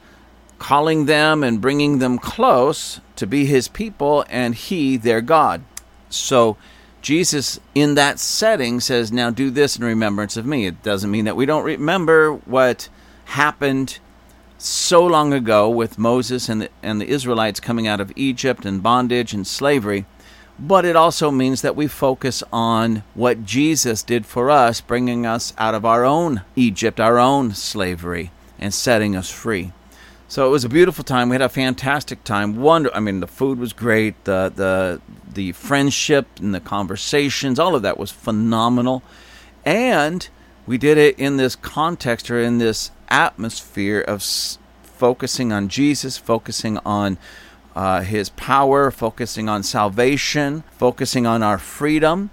[0.58, 5.62] calling them and bringing them close to be his people and he their God.
[6.08, 6.56] So,
[7.00, 10.66] Jesus, in that setting, says, Now do this in remembrance of me.
[10.66, 12.88] It doesn't mean that we don't remember what
[13.26, 13.98] happened
[14.64, 18.82] so long ago with Moses and the, and the Israelites coming out of Egypt and
[18.82, 20.06] bondage and slavery,
[20.58, 25.52] but it also means that we focus on what Jesus did for us, bringing us
[25.58, 29.72] out of our own Egypt, our own slavery, and setting us free.
[30.28, 31.28] So it was a beautiful time.
[31.28, 32.56] We had a fantastic time.
[32.56, 34.24] Wonder, I mean, the food was great.
[34.24, 39.02] The the the friendship and the conversations, all of that was phenomenal,
[39.64, 40.28] and
[40.72, 46.16] we did it in this context or in this atmosphere of s- focusing on Jesus,
[46.16, 47.18] focusing on
[47.76, 52.30] uh, His power, focusing on salvation, focusing on our freedom,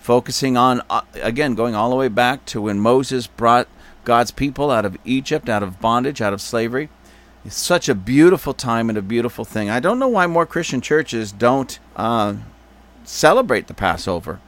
[0.00, 3.68] focusing on, uh, again, going all the way back to when Moses brought
[4.04, 6.88] God's people out of Egypt, out of bondage, out of slavery.
[7.44, 9.68] It's such a beautiful time and a beautiful thing.
[9.68, 12.36] I don't know why more Christian churches don't uh,
[13.04, 14.40] celebrate the Passover.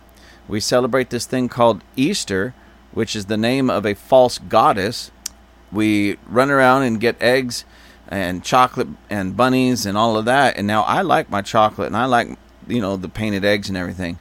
[0.49, 2.55] We celebrate this thing called Easter,
[2.94, 5.10] which is the name of a false goddess.
[5.71, 7.65] We run around and get eggs
[8.09, 10.56] and chocolate and bunnies and all of that.
[10.56, 13.77] And now I like my chocolate and I like, you know, the painted eggs and
[13.77, 14.19] everything.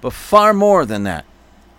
[0.00, 1.24] But far more than that,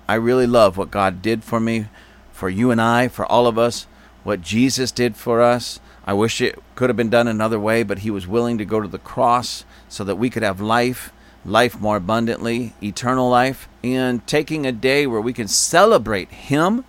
[0.07, 1.87] I really love what God did for me,
[2.31, 3.85] for you and I, for all of us,
[4.23, 5.79] what Jesus did for us.
[6.05, 8.79] I wish it could have been done another way, but He was willing to go
[8.79, 11.11] to the cross so that we could have life,
[11.47, 16.83] life more abundantly, eternal life, and taking a day where we can celebrate Him,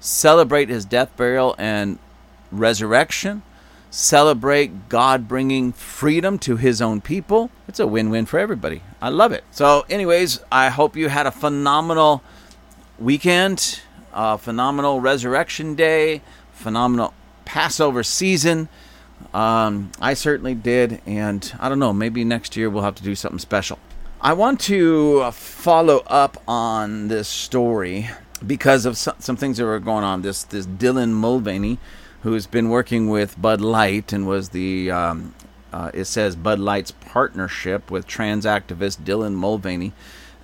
[0.00, 1.98] celebrate His death, burial, and
[2.50, 3.42] resurrection,
[3.90, 7.50] celebrate God bringing freedom to His own people.
[7.68, 8.82] It's a win win for everybody.
[9.00, 9.44] I love it.
[9.52, 12.22] So, anyways, I hope you had a phenomenal
[12.98, 13.80] weekend,
[14.12, 16.20] a phenomenal resurrection day,
[16.52, 18.68] phenomenal Passover season.
[19.32, 23.14] Um, I certainly did, and I don't know, maybe next year we'll have to do
[23.14, 23.78] something special.
[24.22, 28.10] I want to follow up on this story
[28.46, 30.20] because of some, some things that were going on.
[30.20, 31.78] This this Dylan Mulvaney,
[32.20, 35.34] who's been working with Bud Light and was the um,
[35.72, 39.94] uh, it says Bud Light's partnership with trans activist Dylan Mulvaney,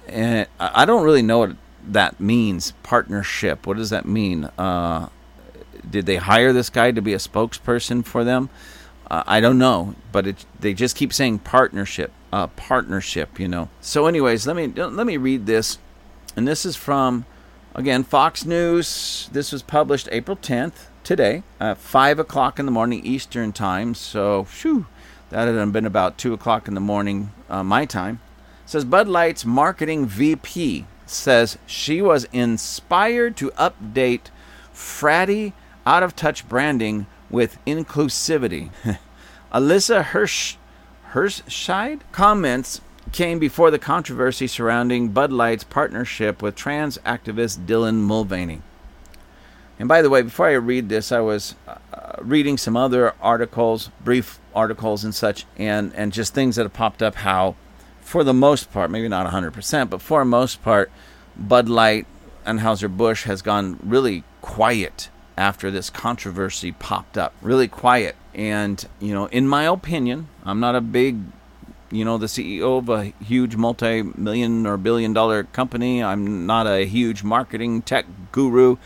[0.08, 1.56] and I I don't really know what
[1.86, 2.72] that means.
[2.82, 3.66] Partnership.
[3.66, 4.44] What does that mean?
[4.56, 5.10] Uh,
[5.88, 8.48] did they hire this guy to be a spokesperson for them?
[9.10, 13.38] Uh, I don't know, but it, they just keep saying partnership, uh, partnership.
[13.38, 13.68] You know.
[13.80, 15.78] So, anyways, let me let me read this,
[16.34, 17.24] and this is from
[17.74, 19.28] again Fox News.
[19.32, 23.94] This was published April tenth today, at five o'clock in the morning Eastern time.
[23.94, 24.86] So, phew,
[25.30, 28.20] that had been about two o'clock in the morning uh, my time.
[28.64, 34.30] It says Bud Light's marketing VP says she was inspired to update
[34.74, 35.52] fratty
[35.86, 38.70] out of touch branding with inclusivity.
[39.52, 40.56] Alyssa Hirsch
[41.12, 42.80] Hirschscheid comments
[43.12, 48.60] came before the controversy surrounding Bud Light's partnership with trans activist Dylan Mulvaney.
[49.78, 51.76] And by the way, before I read this, I was uh,
[52.20, 57.02] reading some other articles, brief articles and such, and, and just things that have popped
[57.02, 57.56] up how,
[58.00, 60.90] for the most part, maybe not 100%, but for most part,
[61.36, 62.06] Bud Light,
[62.46, 67.34] Anheuser-Busch has gone really quiet after this controversy popped up.
[67.42, 68.16] Really quiet.
[68.34, 71.18] And, you know, in my opinion, I'm not a big,
[71.90, 76.02] you know, the CEO of a huge multi million or billion dollar company.
[76.02, 78.76] I'm not a huge marketing tech guru.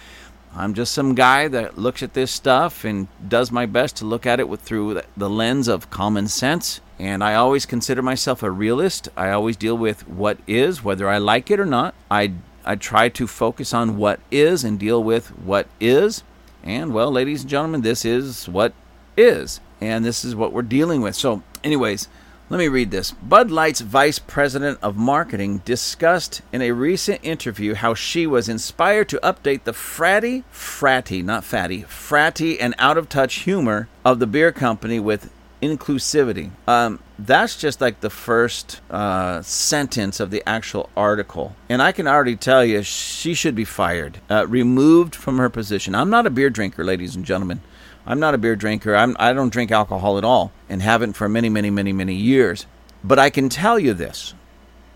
[0.55, 4.27] I'm just some guy that looks at this stuff and does my best to look
[4.27, 6.81] at it with through the lens of common sense.
[6.99, 9.09] And I always consider myself a realist.
[9.17, 11.95] I always deal with what is, whether I like it or not.
[12.11, 12.33] I
[12.65, 16.23] I try to focus on what is and deal with what is.
[16.63, 18.73] And well, ladies and gentlemen, this is what
[19.17, 19.61] is.
[19.81, 21.17] And this is what we're dealing with.
[21.17, 22.09] So, anyways,
[22.51, 23.13] let me read this.
[23.13, 29.09] Bud Light's vice president of marketing discussed in a recent interview how she was inspired
[29.11, 34.27] to update the fratty, fratty, not fatty, fratty and out of touch humor of the
[34.27, 35.31] beer company with
[35.63, 36.51] inclusivity.
[36.67, 41.55] Um, that's just like the first uh, sentence of the actual article.
[41.69, 45.95] And I can already tell you she should be fired, uh, removed from her position.
[45.95, 47.61] I'm not a beer drinker, ladies and gentlemen.
[48.07, 48.97] I'm not a beer drinker.
[48.97, 52.67] I'm, I don't drink alcohol at all and haven't for many, many, many, many years.
[53.05, 54.35] But I can tell you this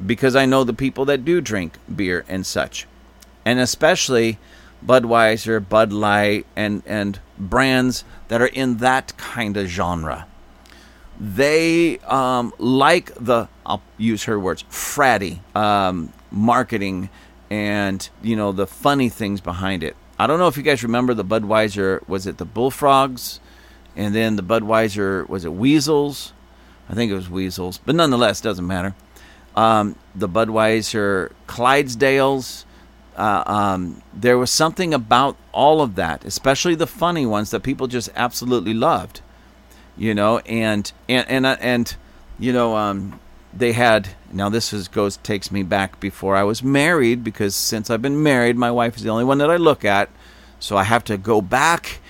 [0.05, 2.87] because I know the people that do drink beer and such.
[3.45, 4.39] And especially
[4.85, 10.27] Budweiser, Bud Light, and, and brands that are in that kind of genre.
[11.19, 17.09] They um, like the, I'll use her words, fratty um, marketing
[17.51, 19.97] and, you know, the funny things behind it.
[20.19, 22.07] I don't know if you guys remember the Budweiser.
[22.09, 23.41] Was it the Bullfrogs,
[23.97, 26.33] and then the Budweiser was it Weasels?
[26.89, 28.95] I think it was Weasels, but nonetheless, doesn't matter.
[29.57, 32.65] Um, the Budweiser Clydesdales.
[33.17, 37.87] Uh, um, there was something about all of that, especially the funny ones that people
[37.87, 39.21] just absolutely loved.
[39.97, 41.95] You know, and and and uh, and
[42.39, 43.21] you know, um,
[43.53, 47.91] they had now this is goes takes me back before I was married because since
[47.91, 50.11] I've been married, my wife is the only one that I look at,
[50.59, 52.01] so I have to go back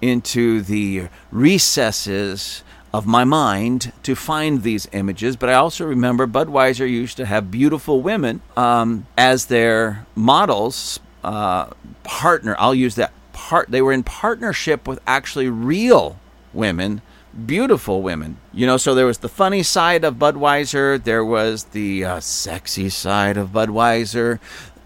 [0.00, 2.62] into the recesses
[2.92, 5.36] of my mind to find these images.
[5.36, 11.66] But I also remember Budweiser used to have beautiful women um, as their models, uh,
[12.04, 12.56] partner.
[12.58, 13.70] I'll use that part.
[13.70, 16.18] They were in partnership with actually real
[16.54, 17.02] women
[17.44, 18.38] beautiful women.
[18.52, 22.88] You know, so there was the funny side of Budweiser, there was the uh, sexy
[22.88, 24.38] side of Budweiser,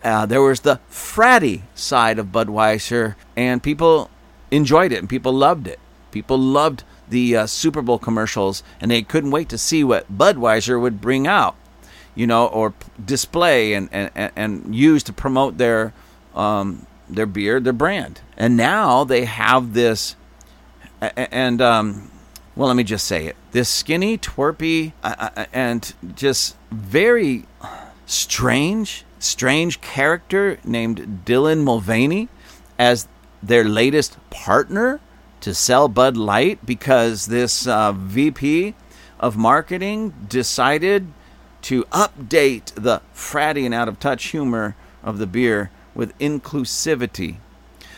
[0.03, 4.11] uh, there was the fratty side of Budweiser, and people
[4.51, 5.79] enjoyed it and people loved it.
[6.11, 10.81] People loved the uh, Super Bowl commercials, and they couldn't wait to see what Budweiser
[10.81, 11.57] would bring out,
[12.15, 12.73] you know, or
[13.05, 15.93] display and, and, and use to promote their
[16.35, 18.21] um, their beer, their brand.
[18.37, 20.15] And now they have this,
[21.01, 22.10] and um,
[22.57, 23.37] well, let me just say it.
[23.53, 27.47] This skinny, twerpy, uh, uh, and just very
[28.07, 32.29] strange, strange character named Dylan Mulvaney
[32.79, 33.09] as
[33.43, 35.01] their latest partner
[35.41, 38.75] to sell Bud Light because this uh, VP
[39.19, 41.07] of marketing decided
[41.63, 47.37] to update the fratty and out of touch humor of the beer with inclusivity.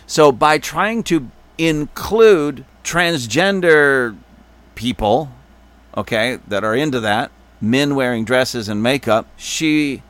[0.07, 4.17] So, by trying to include transgender
[4.75, 5.31] people,
[5.97, 7.31] okay, that are into that,
[7.61, 10.03] men wearing dresses and makeup, she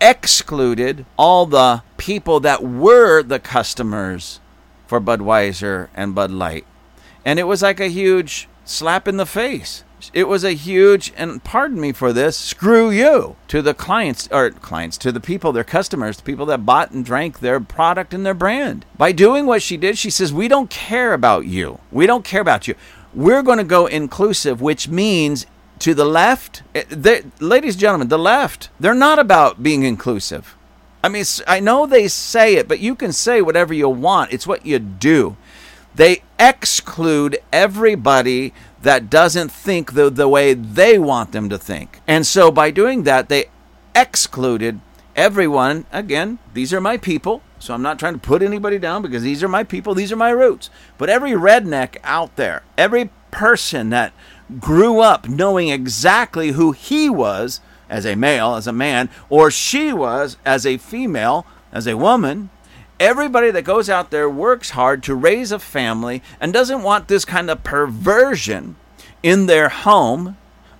[0.00, 4.40] excluded all the people that were the customers
[4.86, 6.66] for Budweiser and Bud Light.
[7.24, 9.84] And it was like a huge slap in the face.
[10.14, 14.50] It was a huge, and pardon me for this, screw you to the clients, or
[14.50, 18.24] clients, to the people, their customers, the people that bought and drank their product and
[18.24, 18.84] their brand.
[18.96, 21.80] By doing what she did, she says, We don't care about you.
[21.90, 22.76] We don't care about you
[23.14, 25.46] we're going to go inclusive, which means
[25.80, 30.56] to the left, eh, ladies and gentlemen, the left, they're not about being inclusive.
[31.02, 34.32] I mean, I know they say it, but you can say whatever you want.
[34.32, 35.36] It's what you do.
[35.94, 42.00] They exclude everybody that doesn't think the, the way they want them to think.
[42.06, 43.46] And so by doing that, they
[43.94, 44.80] excluded
[45.16, 45.86] everyone.
[45.92, 47.42] Again, these are my people.
[47.58, 50.16] So I'm not trying to put anybody down because these are my people, these are
[50.16, 50.70] my roots.
[50.96, 54.12] But every redneck out there, every person that
[54.60, 59.92] grew up knowing exactly who he was as a male, as a man, or she
[59.92, 62.50] was as a female, as a woman,
[63.00, 67.24] everybody that goes out there works hard to raise a family and doesn't want this
[67.24, 68.76] kind of perversion
[69.22, 70.36] in their home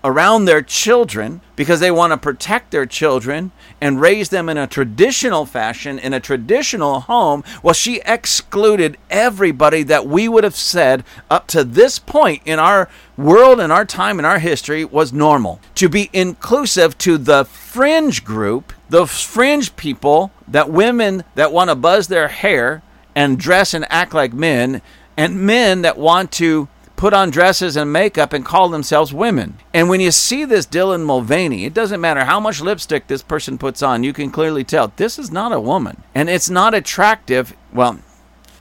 [0.09, 4.67] around their children because they want to protect their children and raise them in a
[4.67, 7.45] traditional fashion in a traditional home.
[7.63, 12.89] Well, she excluded everybody that we would have said up to this point in our
[13.19, 15.61] world, in our time, in our history was normal.
[15.75, 21.77] To be inclusive to the fringe group, the fringe people, that women that want to
[21.77, 22.83] buzz their hair
[23.15, 24.81] and dress and act like men,
[25.19, 29.57] and men that want to put on dresses and makeup and call themselves women.
[29.73, 33.57] And when you see this Dylan Mulvaney, it doesn't matter how much lipstick this person
[33.57, 36.03] puts on, you can clearly tell this is not a woman.
[36.13, 37.55] And it's not attractive.
[37.73, 38.01] Well,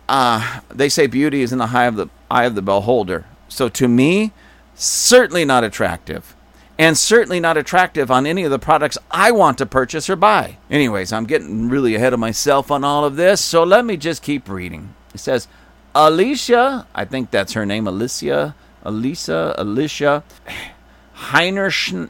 [0.08, 3.26] uh, they say beauty is in the eye of the eye of the beholder.
[3.50, 4.34] So to me,
[4.76, 6.36] certainly not attractive.
[6.78, 10.58] And certainly not attractive on any of the products I want to purchase or buy.
[10.70, 14.22] Anyways, I'm getting really ahead of myself on all of this, so let me just
[14.22, 14.94] keep reading.
[15.12, 15.48] It says,
[15.96, 20.24] Alicia, I think that's her name, Alicia, Alicia, Alicia
[21.16, 22.10] Heinerscheid.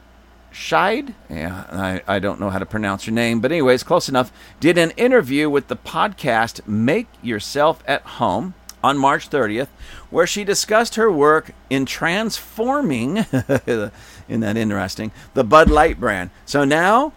[1.30, 4.32] Yeah, I, I don't know how to pronounce her name, but anyways, close enough.
[4.60, 8.54] Did an interview with the podcast Make Yourself at Home
[8.84, 9.70] on March 30th,
[10.10, 13.18] where she discussed her work in transforming,
[13.68, 13.92] isn't
[14.28, 16.30] that interesting, the Bud Light brand.
[16.46, 17.14] So now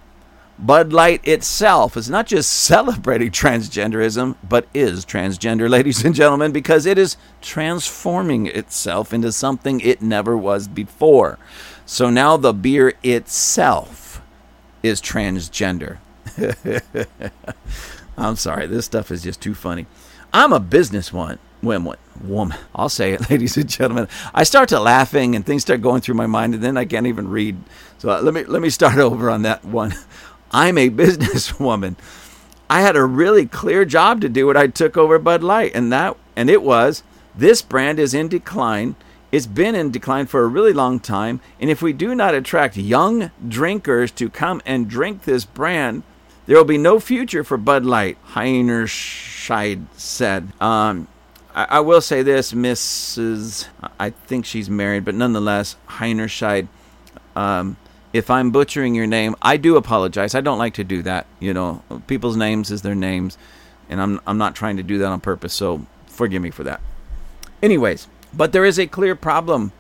[0.61, 6.85] Bud Light itself is not just celebrating transgenderism, but is transgender, ladies and gentlemen, because
[6.85, 11.38] it is transforming itself into something it never was before.
[11.87, 14.21] So now the beer itself
[14.83, 15.99] is transgender.
[18.19, 19.87] I'm sorry, this stuff is just too funny.
[20.33, 21.38] I'm a business one.
[21.62, 22.57] Woman, woman.
[22.75, 24.09] I'll say it, ladies and gentlemen.
[24.33, 27.07] I start to laughing and things start going through my mind, and then I can't
[27.07, 27.57] even read.
[27.99, 29.95] So uh, let me let me start over on that one.
[30.50, 31.97] I'm a businesswoman.
[32.69, 35.92] I had a really clear job to do when I took over Bud Light, and
[35.92, 37.02] that and it was
[37.35, 38.97] this brand is in decline.
[39.33, 42.76] It's been in decline for a really long time, and if we do not attract
[42.76, 46.02] young drinkers to come and drink this brand,
[46.47, 48.19] there will be no future for Bud Light.
[48.33, 50.52] Heinerscheid said.
[50.61, 51.07] Um,
[51.54, 53.69] I, I, will say this, Mrs.
[53.99, 56.69] I think she's married, but nonetheless, Heinerscheid.
[57.37, 57.76] Um,
[58.12, 60.35] if I'm butchering your name, I do apologize.
[60.35, 61.26] I don't like to do that.
[61.38, 63.38] You know, people's names is their names,
[63.88, 65.55] and I'm I'm not trying to do that on purpose.
[65.55, 66.81] So forgive me for that.
[67.62, 69.73] Anyways, but there is a clear problem.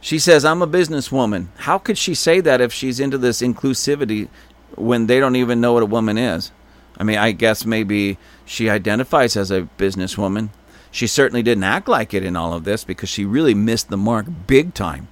[0.00, 4.28] She says, "I'm a businesswoman." How could she say that if she's into this inclusivity
[4.74, 6.52] when they don't even know what a woman is?
[6.98, 10.48] I mean, I guess maybe she identifies as a businesswoman.
[10.90, 13.98] She certainly didn't act like it in all of this because she really missed the
[13.98, 15.08] mark big time.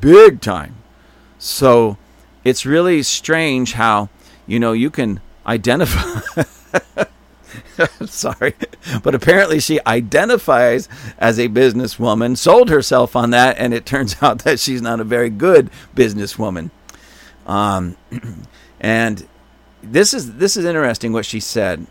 [0.00, 0.76] Big time.
[1.38, 1.96] So
[2.44, 4.08] it's really strange how,
[4.46, 6.44] you know, you can identify.
[8.06, 8.54] Sorry.
[9.02, 14.40] But apparently she identifies as a businesswoman, sold herself on that, and it turns out
[14.40, 16.70] that she's not a very good businesswoman.
[17.46, 17.96] Um,
[18.80, 19.26] and
[19.82, 21.86] this is this is interesting what she said.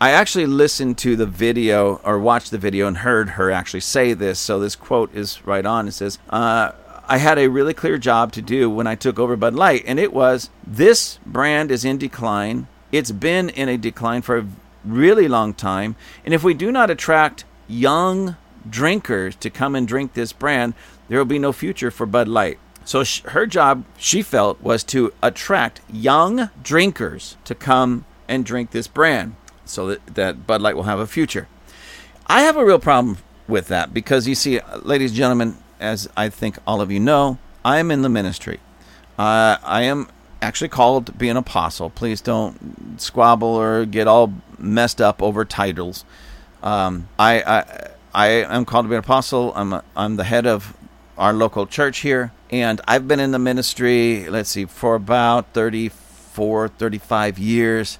[0.00, 4.12] I actually listened to the video or watched the video and heard her actually say
[4.12, 4.38] this.
[4.38, 5.88] So this quote is right on.
[5.88, 6.70] It says, uh,
[7.10, 9.98] I had a really clear job to do when I took over Bud Light, and
[9.98, 12.68] it was this brand is in decline.
[12.92, 14.46] It's been in a decline for a
[14.84, 15.96] really long time.
[16.26, 18.36] And if we do not attract young
[18.68, 20.74] drinkers to come and drink this brand,
[21.08, 22.58] there will be no future for Bud Light.
[22.84, 28.86] So her job, she felt, was to attract young drinkers to come and drink this
[28.86, 29.34] brand
[29.64, 31.48] so that, that Bud Light will have a future.
[32.26, 36.28] I have a real problem with that because you see, ladies and gentlemen, as I
[36.28, 38.60] think all of you know, I am in the ministry.
[39.18, 40.08] Uh, I am
[40.40, 41.90] actually called to be an apostle.
[41.90, 46.04] Please don't squabble or get all messed up over titles.
[46.62, 49.52] Um, I, I I am called to be an apostle.
[49.54, 50.76] I'm a, I'm the head of
[51.16, 54.28] our local church here, and I've been in the ministry.
[54.28, 57.98] Let's see, for about 34, 35 years.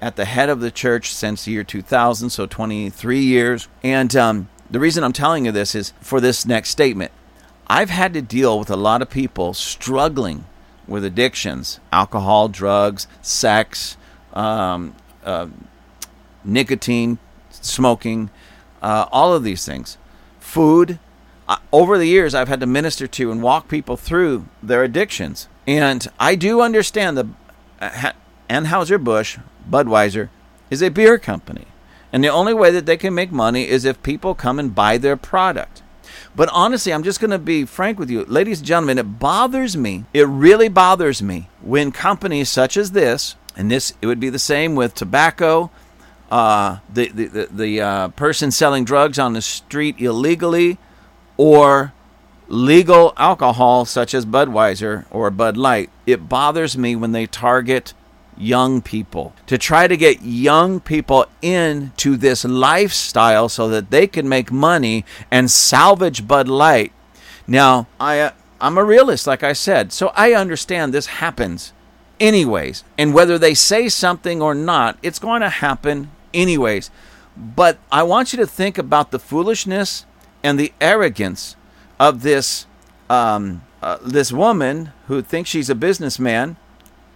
[0.00, 3.68] At the head of the church since the year 2000, so 23 years.
[3.82, 7.12] And um, the reason I'm telling you this is for this next statement.
[7.68, 10.46] I've had to deal with a lot of people struggling
[10.88, 13.96] with addictions alcohol, drugs, sex,
[14.32, 15.46] um, uh,
[16.42, 17.18] nicotine,
[17.50, 18.30] smoking,
[18.82, 19.96] uh, all of these things.
[20.40, 20.98] Food.
[21.46, 25.46] Uh, over the years, I've had to minister to and walk people through their addictions.
[25.68, 27.28] And I do understand the
[27.80, 28.10] uh,
[28.50, 29.38] Anheuser-Busch,
[29.70, 30.30] Budweiser,
[30.68, 31.66] is a beer company.
[32.14, 34.98] And the only way that they can make money is if people come and buy
[34.98, 35.82] their product.
[36.36, 38.24] But honestly, I'm just going to be frank with you.
[38.26, 40.04] Ladies and gentlemen, it bothers me.
[40.14, 44.38] It really bothers me when companies such as this, and this, it would be the
[44.38, 45.72] same with tobacco,
[46.30, 50.78] uh, the, the, the, the uh, person selling drugs on the street illegally,
[51.36, 51.92] or
[52.46, 55.90] legal alcohol such as Budweiser or Bud Light.
[56.06, 57.92] It bothers me when they target
[58.36, 64.28] young people, to try to get young people into this lifestyle so that they can
[64.28, 66.92] make money and salvage Bud Light.
[67.46, 71.72] Now, I uh, I'm a realist like I said, so I understand this happens
[72.20, 72.84] anyways.
[72.96, 76.90] And whether they say something or not, it's going to happen anyways.
[77.36, 80.06] But I want you to think about the foolishness
[80.42, 81.56] and the arrogance
[81.98, 82.66] of this
[83.10, 86.56] um, uh, this woman who thinks she's a businessman,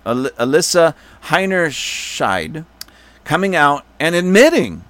[0.07, 2.65] Al- Alyssa Heinerscheid,
[3.25, 4.85] coming out and admitting,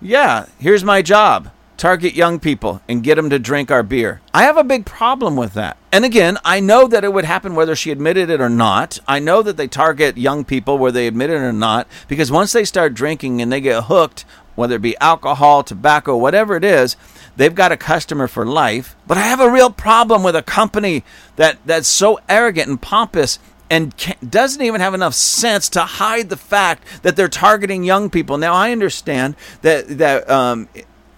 [0.00, 1.50] "Yeah, here's my job."
[1.80, 4.20] target young people and get them to drink our beer.
[4.34, 5.78] I have a big problem with that.
[5.90, 8.98] And again, I know that it would happen whether she admitted it or not.
[9.08, 12.52] I know that they target young people whether they admit it or not because once
[12.52, 14.26] they start drinking and they get hooked,
[14.56, 16.96] whether it be alcohol, tobacco, whatever it is,
[17.36, 18.94] they've got a customer for life.
[19.06, 21.02] But I have a real problem with a company
[21.36, 23.38] that that's so arrogant and pompous
[23.70, 23.94] and
[24.28, 28.36] doesn't even have enough sense to hide the fact that they're targeting young people.
[28.36, 30.68] Now I understand that that um,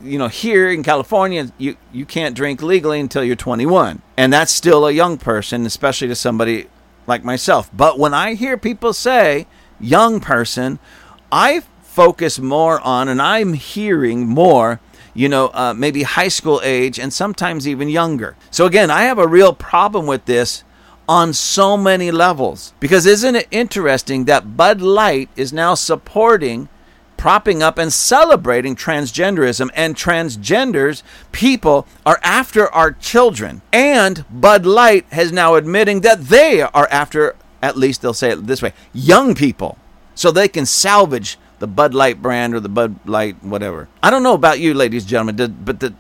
[0.03, 4.03] you know, here in California, you, you can't drink legally until you're 21.
[4.17, 6.67] And that's still a young person, especially to somebody
[7.07, 7.71] like myself.
[7.73, 9.47] But when I hear people say
[9.81, 10.79] young person,
[11.31, 14.81] I focus more on, and I'm hearing more,
[15.15, 18.37] you know, uh, maybe high school age and sometimes even younger.
[18.51, 20.65] So again, I have a real problem with this
[21.13, 22.73] on so many levels.
[22.81, 26.71] Because isn't it interesting that Bud Light is now supporting
[27.19, 35.07] propping up and celebrating transgenderism and transgenders people are after our children and bud light
[35.13, 39.37] has now admitting that they are after at least they'll say it this way young
[39.37, 39.79] people
[40.17, 44.25] so they can salvage the bud light brand or the bud light whatever i don't
[44.25, 45.95] know about you ladies and gentlemen but the,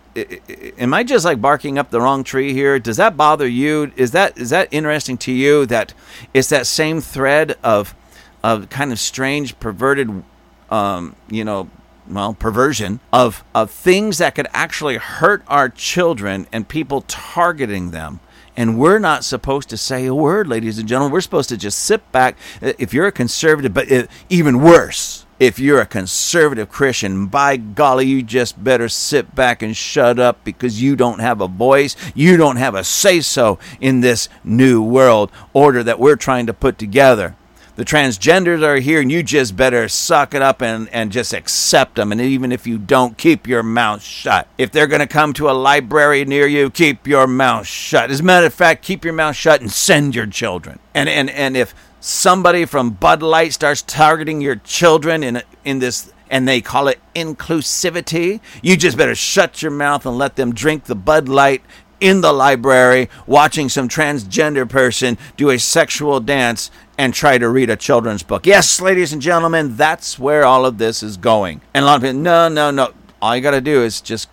[0.76, 4.10] am i just like barking up the wrong tree here does that bother you is
[4.10, 5.94] that is that interesting to you that
[6.34, 7.94] it's that same thread of
[8.42, 10.24] of kind of strange perverted
[10.72, 11.68] um, you know,
[12.08, 18.20] well, perversion of, of things that could actually hurt our children and people targeting them.
[18.56, 21.12] And we're not supposed to say a word, ladies and gentlemen.
[21.12, 22.36] We're supposed to just sit back.
[22.60, 28.22] If you're a conservative, but even worse, if you're a conservative Christian, by golly, you
[28.22, 31.96] just better sit back and shut up because you don't have a voice.
[32.14, 36.54] You don't have a say so in this new world order that we're trying to
[36.54, 37.34] put together
[37.74, 41.94] the transgenders are here and you just better suck it up and, and just accept
[41.94, 42.12] them.
[42.12, 44.46] And even if you don't, keep your mouth shut.
[44.58, 48.10] If they're going to come to a library near you, keep your mouth shut.
[48.10, 50.80] As a matter of fact, keep your mouth shut and send your children.
[50.94, 56.12] And, and, and if somebody from Bud Light starts targeting your children in, in this
[56.28, 60.84] and they call it inclusivity, you just better shut your mouth and let them drink
[60.84, 61.62] the Bud Light
[62.00, 67.70] in the library watching some transgender person do a sexual dance and try to read
[67.70, 68.46] a children's book.
[68.46, 71.60] Yes, ladies and gentlemen, that's where all of this is going.
[71.74, 72.92] And a lot of people, no, no, no.
[73.20, 74.28] All you got to do is just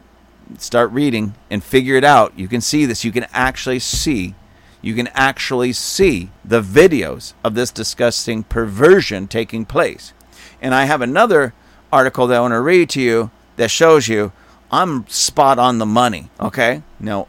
[0.58, 2.38] start reading and figure it out.
[2.38, 3.04] You can see this.
[3.04, 4.34] You can actually see.
[4.82, 10.14] You can actually see the videos of this disgusting perversion taking place.
[10.62, 11.54] And I have another
[11.92, 14.32] article that I want to read to you that shows you
[14.72, 16.30] I'm spot on the money.
[16.40, 16.84] Okay?
[17.00, 17.28] Now,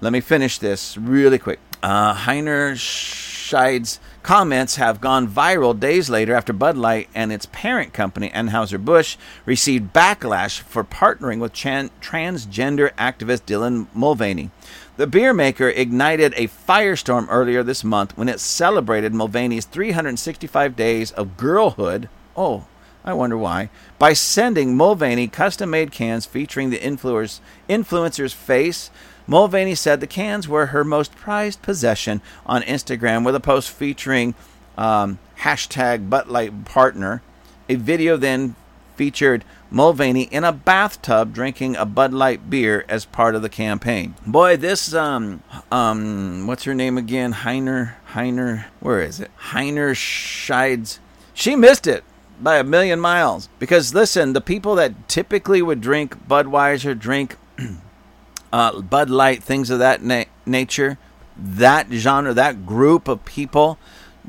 [0.00, 1.60] let me finish this really quick.
[1.82, 7.92] Uh, Heiner Scheid's comments have gone viral days later after Bud Light and its parent
[7.92, 14.50] company, Anheuser-Busch, received backlash for partnering with chan- transgender activist Dylan Mulvaney.
[14.96, 21.12] The beer maker ignited a firestorm earlier this month when it celebrated Mulvaney's 365 days
[21.12, 22.08] of girlhood.
[22.36, 22.66] Oh,
[23.04, 23.70] I wonder why.
[23.98, 28.90] By sending Mulvaney custom made cans featuring the influencer's face,
[29.26, 34.34] Mulvaney said the cans were her most prized possession on Instagram with a post featuring
[34.76, 37.22] um, hashtag Bud Light Partner.
[37.68, 38.54] A video then
[39.00, 44.14] featured Mulvaney in a bathtub drinking a Bud Light beer as part of the campaign.
[44.26, 47.32] Boy, this um um what's her name again?
[47.32, 49.30] Heiner Heiner where is it?
[49.52, 50.98] Heiner Scheids.
[51.32, 52.04] She missed it
[52.42, 57.38] by a million miles because listen, the people that typically would drink Budweiser drink
[58.52, 60.98] uh, Bud Light, things of that na- nature,
[61.38, 63.78] that genre, that group of people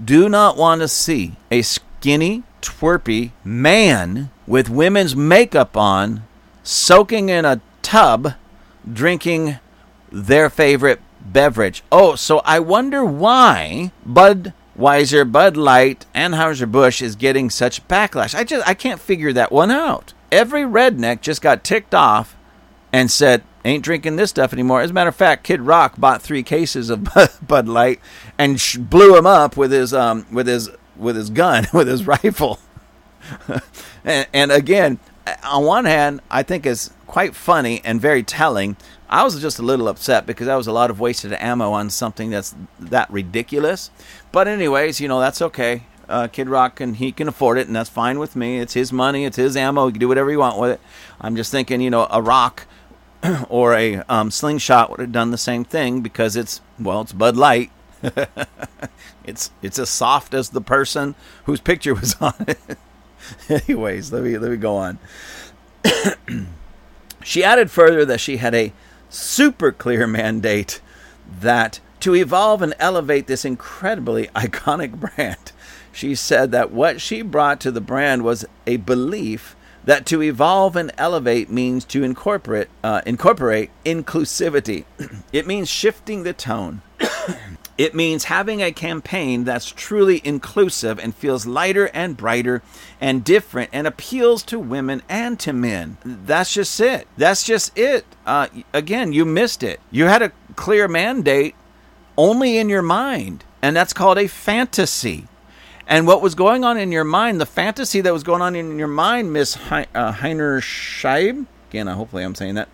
[0.02, 1.62] do not want to see a
[2.02, 6.24] skinny, twerpy man with women's makeup on,
[6.64, 8.34] soaking in a tub,
[8.92, 9.60] drinking
[10.12, 11.84] their favorite beverage.
[11.92, 18.34] Oh, so I wonder why Budweiser, Bud Light, Anheuser-Busch is getting such backlash.
[18.34, 20.14] I just I can't figure that one out.
[20.32, 22.36] Every redneck just got ticked off
[22.92, 24.82] and said, ain't drinking this stuff anymore.
[24.82, 27.08] As a matter of fact, Kid Rock bought three cases of
[27.48, 28.00] Bud Light
[28.40, 28.60] and
[28.90, 32.60] blew him up with his um with his with his gun with his rifle.
[34.04, 35.00] and, and again,
[35.44, 38.76] on one hand, I think is quite funny and very telling.
[39.10, 41.90] I was just a little upset because that was a lot of wasted ammo on
[41.90, 43.92] something that's that ridiculous.
[44.32, 45.84] But anyways, you know that's okay.
[46.10, 48.60] uh, Kid Rock and he can afford it, and that's fine with me.
[48.60, 49.88] It's his money, it's his ammo.
[49.88, 50.82] He can do whatever he want with it.
[51.20, 52.66] I'm just thinking, you know, a rock
[53.50, 57.38] or a um, slingshot would have done the same thing because it's well, it's Bud
[57.38, 57.72] Light.
[59.24, 62.78] it's it's as soft as the person whose picture was on it.
[63.50, 65.00] Anyways, let me let me go on.
[67.24, 68.74] she added further that she had a
[69.10, 70.82] super clear mandate
[71.40, 75.52] that to evolve and elevate this incredibly iconic brand.
[75.92, 80.76] She said that what she brought to the brand was a belief that to evolve
[80.76, 84.86] and elevate means to incorporate uh, incorporate inclusivity.
[85.34, 86.82] it means shifting the tone.
[87.78, 92.62] It means having a campaign that's truly inclusive and feels lighter and brighter
[93.00, 95.98] and different and appeals to women and to men.
[96.04, 97.08] That's just it.
[97.18, 98.06] That's just it.
[98.26, 99.80] Uh, again, you missed it.
[99.90, 101.56] You had a clear mandate
[102.18, 105.28] only in your mind, and that's called a fantasy.
[105.88, 108.78] And what was going on in your mind, the fantasy that was going on in
[108.78, 112.70] your mind, Miss he- uh, Heiner Scheib, again, hopefully I'm saying that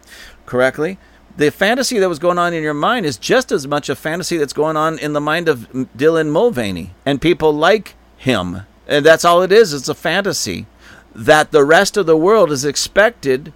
[0.45, 0.97] correctly.
[1.37, 4.37] The fantasy that was going on in your mind is just as much a fantasy
[4.37, 8.63] that's going on in the mind of Dylan Mulvaney and people like him.
[8.87, 9.71] And that's all it is.
[9.71, 10.65] It's a fantasy
[11.13, 13.53] that the rest of the world is expected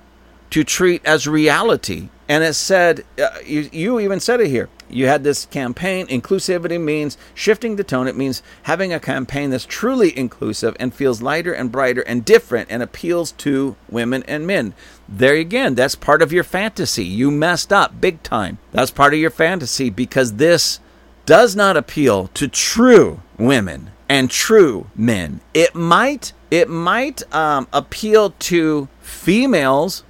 [0.52, 2.10] to treat as reality.
[2.30, 6.08] And it said, uh, you, you even said it here you had this campaign.
[6.08, 8.08] Inclusivity means shifting the tone.
[8.08, 12.70] It means having a campaign that's truly inclusive and feels lighter and brighter and different
[12.70, 14.74] and appeals to women and men.
[15.14, 17.04] There again, that's part of your fantasy.
[17.04, 18.60] You messed up big time.
[18.72, 20.80] That's part of your fantasy because this
[21.26, 25.42] does not appeal to true women and true men.
[25.54, 30.04] It might it might um, appeal to females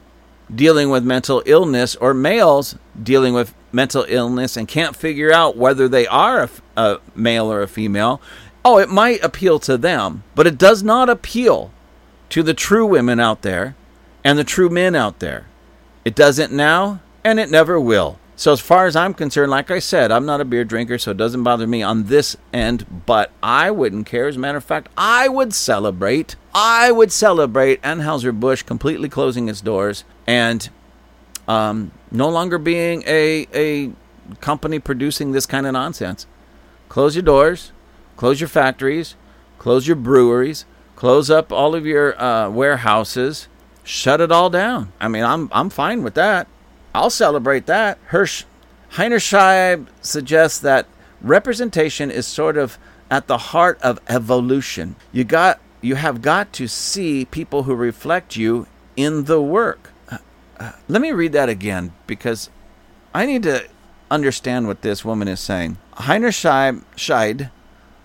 [0.54, 5.88] dealing with mental illness or males dealing with mental illness and can't figure out whether
[5.88, 8.22] they are a, a, male or a female,
[8.66, 11.72] oh, it might appeal to them, but it does not appeal
[12.30, 13.76] to the true women out there
[14.24, 15.48] and the true men out there.
[16.04, 18.20] It doesn't now, and it never will.
[18.36, 21.12] So, as far as I'm concerned, like I said, I'm not a beer drinker, so
[21.12, 24.28] it doesn't bother me on this end, but I wouldn't care.
[24.28, 26.36] As a matter of fact, I would celebrate.
[26.56, 30.68] I would celebrate Anheuser-Busch completely closing its doors and
[31.48, 33.92] um, no longer being a, a
[34.40, 36.26] company producing this kind of nonsense.
[36.90, 37.72] Close your doors,
[38.18, 39.16] close your factories,
[39.60, 43.48] close your breweries, close up all of your uh, warehouses,
[43.92, 44.94] shut it all down.
[45.00, 46.48] I mean, I'm, I'm fine with that.
[46.96, 47.98] I'll celebrate that.
[48.06, 48.46] Hirsch,
[48.94, 50.88] Heiner Scheib suggests that
[51.22, 52.78] representation is sort of
[53.10, 54.96] at the heart of evolution.
[55.12, 60.18] You got you have got to see people who reflect you in the work uh,
[60.60, 62.50] uh, let me read that again because
[63.16, 63.68] I need to
[64.12, 65.78] understand what this woman is saying.
[65.94, 67.50] Heiner Scheid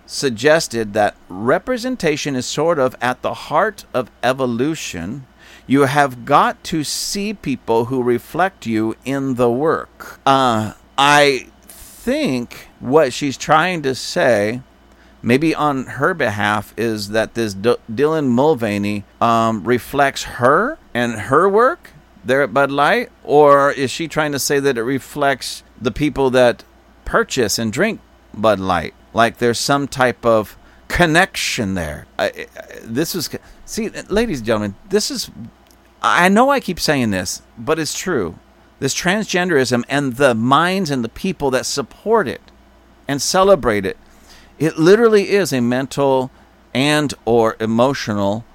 [0.07, 5.27] suggested that representation is sort of at the heart of evolution.
[5.69, 10.19] You have got to see people who reflect you in the work.
[10.25, 14.61] Uh, I think what she's trying to say,
[15.21, 21.49] maybe on her behalf, is that this D- Dylan Mulvaney um, reflects her and her
[21.49, 21.91] work
[22.23, 23.11] there at Bud Light?
[23.25, 26.63] Or is she trying to say that it reflects the people that
[27.03, 27.99] purchase and drink
[28.33, 28.93] Bud Light?
[29.13, 32.07] Like there's some type of connection there.
[32.17, 32.45] I, I,
[32.83, 33.29] this is,
[33.65, 35.29] see, ladies and gentlemen, this is,
[36.01, 38.37] I know I keep saying this, but it's true.
[38.79, 42.41] This transgenderism and the minds and the people that support it
[43.07, 43.97] and celebrate it,
[44.59, 46.31] it literally is a mental
[46.73, 48.45] and or emotional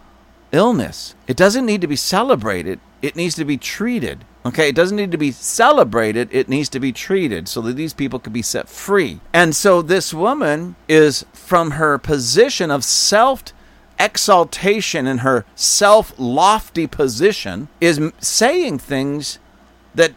[0.53, 1.14] illness.
[1.27, 4.25] It doesn't need to be celebrated it needs to be treated.
[4.45, 7.93] Okay, it doesn't need to be celebrated, it needs to be treated so that these
[7.93, 9.21] people can be set free.
[9.33, 13.45] And so this woman is from her position of self
[13.99, 19.38] exaltation and her self lofty position is saying things
[19.95, 20.12] that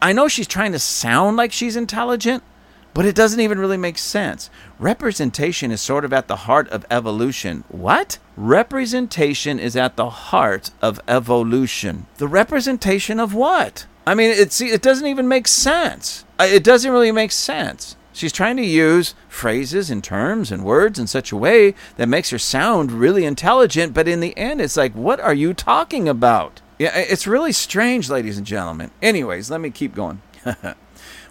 [0.00, 2.42] I know she's trying to sound like she's intelligent,
[2.98, 4.50] but it doesn't even really make sense.
[4.80, 7.62] Representation is sort of at the heart of evolution.
[7.68, 8.18] What?
[8.36, 12.06] Representation is at the heart of evolution.
[12.16, 13.86] The representation of what?
[14.04, 16.24] I mean, it, it doesn't even make sense.
[16.40, 17.94] It doesn't really make sense.
[18.12, 22.30] She's trying to use phrases and terms and words in such a way that makes
[22.30, 26.62] her sound really intelligent, but in the end, it's like, what are you talking about?
[26.80, 28.90] Yeah, it's really strange, ladies and gentlemen.
[29.00, 30.20] Anyways, let me keep going.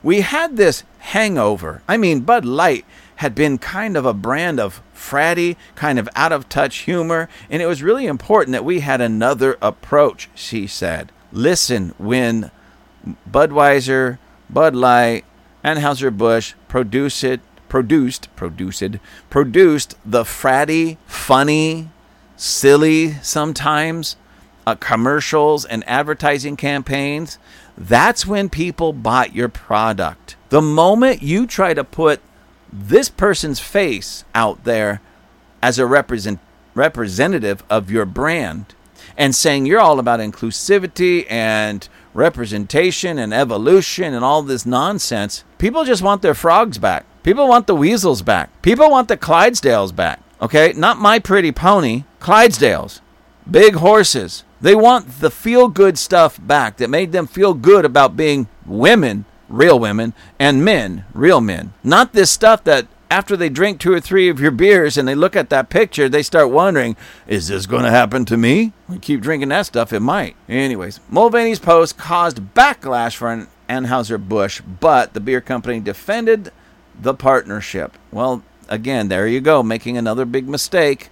[0.08, 1.82] we had this hangover.
[1.86, 2.86] I mean, Bud Light
[3.18, 7.62] had been kind of a brand of fratty, kind of out of touch humor, and
[7.62, 11.12] it was really important that we had another approach, she said.
[11.34, 12.52] Listen, when
[13.30, 14.18] Budweiser,
[14.50, 15.26] Bud Light,
[15.66, 18.82] Anheuser-Busch produce it, produced, produced,
[19.30, 21.90] produced the fratty, funny,
[22.38, 24.16] silly sometimes
[24.66, 27.40] uh, commercials and advertising campaigns,
[27.78, 30.36] that's when people bought your product.
[30.50, 32.22] The moment you try to put
[32.72, 35.02] this person's face out there
[35.62, 36.40] as a represent,
[36.74, 38.74] representative of your brand
[39.16, 45.86] and saying you're all about inclusivity and representation and evolution and all this nonsense, people
[45.86, 47.06] just want their frogs back.
[47.24, 48.62] People want the weasels back.
[48.62, 50.22] People want the Clydesdales back.
[50.42, 50.74] Okay?
[50.76, 53.02] Not my pretty pony, Clydesdales.
[53.50, 54.44] Big horses.
[54.60, 59.26] They want the feel good stuff back that made them feel good about being women,
[59.48, 61.74] real women, and men, real men.
[61.84, 65.16] Not this stuff that after they drink two or three of your beers and they
[65.16, 68.74] look at that picture, they start wondering, is this going to happen to me?
[68.90, 70.36] We keep drinking that stuff, it might.
[70.50, 76.52] Anyways, Mulvaney's post caused backlash for Anheuser-Busch, but the beer company defended
[77.00, 77.98] the partnership.
[78.12, 81.10] Well, again, there you go, making another big mistake.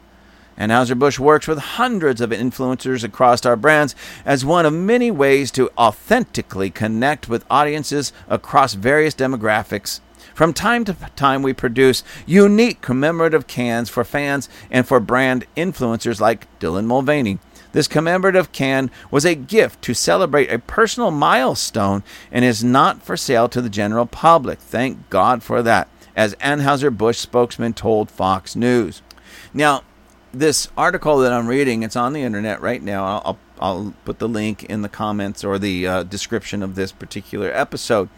[0.58, 5.70] Anheuser-Busch works with hundreds of influencers across our brands as one of many ways to
[5.78, 10.00] authentically connect with audiences across various demographics.
[10.34, 16.20] From time to time, we produce unique commemorative cans for fans and for brand influencers
[16.20, 17.40] like Dylan Mulvaney.
[17.72, 23.18] This commemorative can was a gift to celebrate a personal milestone and is not for
[23.18, 24.60] sale to the general public.
[24.60, 29.02] Thank God for that, as Anheuser-Busch spokesman told Fox News.
[29.54, 29.84] Now,
[30.40, 33.06] this article that I'm reading, it's on the internet right now.
[33.06, 37.52] I'll, I'll put the link in the comments or the uh, description of this particular
[37.52, 38.10] episode.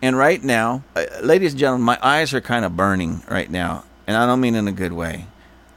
[0.00, 3.84] And right now, uh, ladies and gentlemen, my eyes are kind of burning right now.
[4.06, 5.26] And I don't mean in a good way.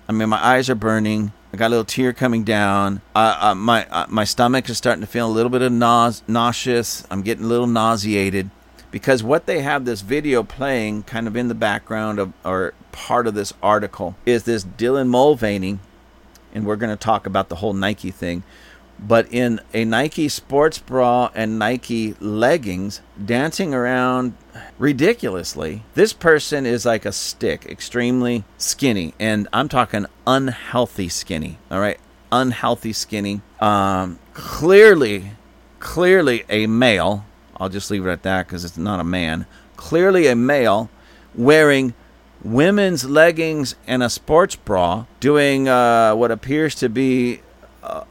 [0.08, 1.31] I mean, my eyes are burning.
[1.53, 3.01] I got a little tear coming down.
[3.15, 7.08] Uh, my my stomach is starting to feel a little bit of nause- nauseous.
[7.10, 8.49] I'm getting a little nauseated
[8.95, 13.27] because what they have this video playing kind of in the background of or part
[13.27, 15.79] of this article is this Dylan Mulvaney,
[16.53, 18.43] and we're going to talk about the whole Nike thing,
[18.97, 24.38] but in a Nike sports bra and Nike leggings, dancing around
[24.79, 25.84] ridiculously.
[25.95, 31.58] This person is like a stick, extremely skinny, and I'm talking unhealthy skinny.
[31.69, 31.99] All right,
[32.31, 33.41] unhealthy skinny.
[33.60, 35.31] Um, clearly,
[35.81, 37.25] clearly a male.
[37.58, 39.46] I'll just leave it at that because it's not a man.
[39.76, 40.89] Clearly a male
[41.34, 41.94] wearing
[42.44, 47.41] women's leggings and a sports bra, doing uh, what appears to be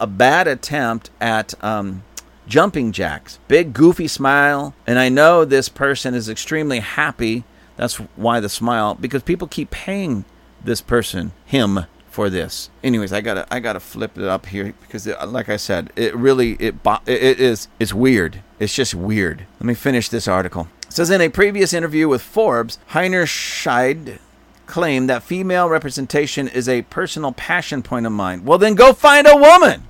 [0.01, 2.05] a bad attempt at um,
[2.47, 3.39] jumping jacks.
[3.49, 7.45] Big goofy smile, and I know this person is extremely happy.
[7.77, 10.25] That's why the smile, because people keep paying
[10.63, 12.71] this person him for this.
[12.85, 16.15] Anyways, I gotta I gotta flip it up here because, it, like I said, it
[16.15, 16.77] really it
[17.07, 18.43] it is it's weird.
[18.59, 19.47] It's just weird.
[19.61, 20.69] Let me finish this article.
[20.87, 24.19] It says in a previous interview with Forbes, Heiner Scheid
[24.67, 28.45] claim that female representation is a personal passion point of mine.
[28.45, 29.85] Well, then go find a woman.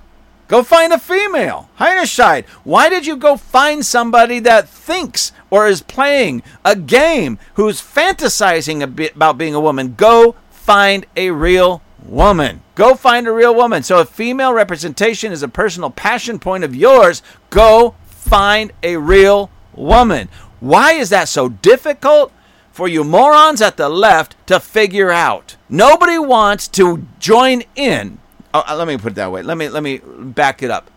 [0.47, 1.71] Go find a female.
[1.79, 7.81] Heinerscheid, why did you go find somebody that thinks or is playing a game who's
[7.81, 9.95] fantasizing a bit about being a woman?
[9.95, 12.63] Go find a real woman.
[12.75, 13.83] Go find a real woman.
[13.83, 17.95] So if female representation is a personal passion point of yours, go
[18.25, 20.29] find a real woman.
[20.61, 22.33] Why is that so difficult?
[22.75, 25.55] for you morons at the left to figure out.
[25.69, 28.19] Nobody wants to join in.
[28.53, 29.43] Oh, let me put it that way.
[29.43, 30.91] Let me let me back it up.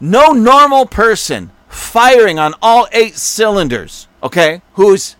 [0.00, 5.16] No normal person firing on all eight cylinders, okay, who's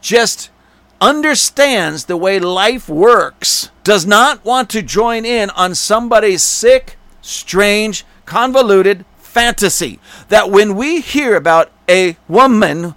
[0.00, 0.50] just
[1.02, 8.06] understands the way life works, does not want to join in on somebody's sick, strange,
[8.24, 10.00] convoluted fantasy.
[10.28, 12.94] That when we hear about a woman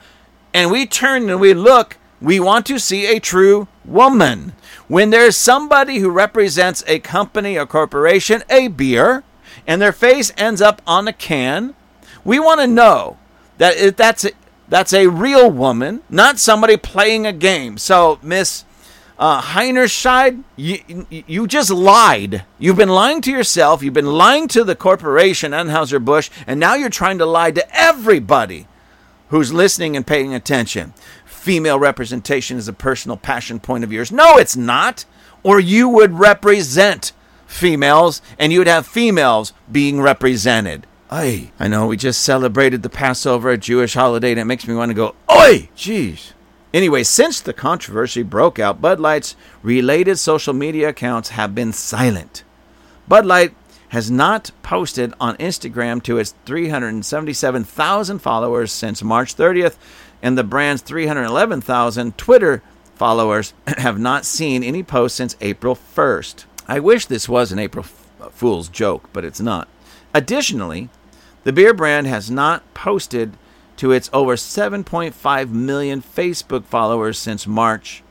[0.53, 4.53] and we turn and we look we want to see a true woman.
[4.87, 9.23] When there's somebody who represents a company, a corporation, a beer,
[9.65, 11.73] and their face ends up on a can,
[12.23, 13.17] we want to know
[13.57, 14.31] that that's a,
[14.69, 17.77] that's a real woman, not somebody playing a game.
[17.77, 18.65] So, Miss
[19.21, 22.43] uh, Heinerscheid, you, you just lied.
[22.59, 23.81] You've been lying to yourself.
[23.81, 28.67] You've been lying to the corporation, Anheuser-Busch, and now you're trying to lie to everybody
[29.29, 30.93] who's listening and paying attention
[31.41, 34.11] female representation is a personal passion point of yours.
[34.11, 35.05] No, it's not.
[35.43, 37.13] Or you would represent
[37.47, 40.85] females and you would have females being represented.
[41.11, 41.51] Oi.
[41.59, 44.91] I know we just celebrated the Passover, a Jewish holiday, and it makes me want
[44.91, 45.69] to go, Oi!
[45.75, 46.31] Jeez.
[46.73, 52.43] Anyway, since the controversy broke out, Bud Light's related social media accounts have been silent.
[53.07, 53.53] Bud Light
[53.89, 59.75] has not posted on Instagram to its 377,000 followers since March 30th,
[60.21, 62.63] and the brand's 311,000 Twitter
[62.95, 66.45] followers have not seen any posts since April 1st.
[66.69, 67.85] I wish this was an April
[68.21, 69.67] uh, Fool's joke, but it's not.
[70.13, 70.87] Additionally,
[71.43, 73.35] the beer brand has not posted
[73.81, 78.03] to its over 7.5 million Facebook followers since March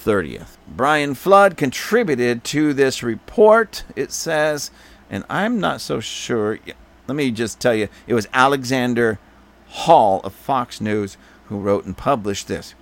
[0.00, 0.56] 30th.
[0.68, 4.70] Brian Flood contributed to this report, it says,
[5.10, 6.60] and I'm not so sure.
[7.08, 9.18] Let me just tell you, it was Alexander
[9.66, 12.76] Hall of Fox News who wrote and published this.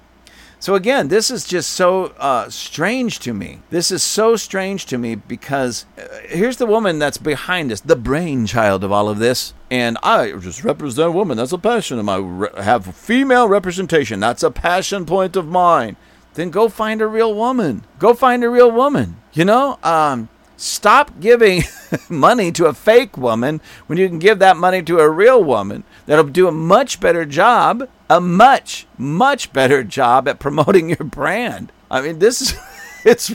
[0.60, 3.62] So again, this is just so uh, strange to me.
[3.70, 7.96] This is so strange to me because uh, here's the woman that's behind this, the
[7.96, 9.54] brainchild of all of this.
[9.70, 11.36] And I just represent women.
[11.36, 12.46] That's a passion of mine.
[12.56, 14.20] Have female representation.
[14.20, 15.96] That's a passion point of mine.
[16.34, 17.84] Then go find a real woman.
[17.98, 19.16] Go find a real woman.
[19.32, 21.64] You know, um, Stop giving
[22.08, 25.84] money to a fake woman when you can give that money to a real woman
[26.06, 31.72] that'll do a much better job, a much, much better job at promoting your brand.
[31.90, 32.54] I mean, this is,
[33.04, 33.34] it's,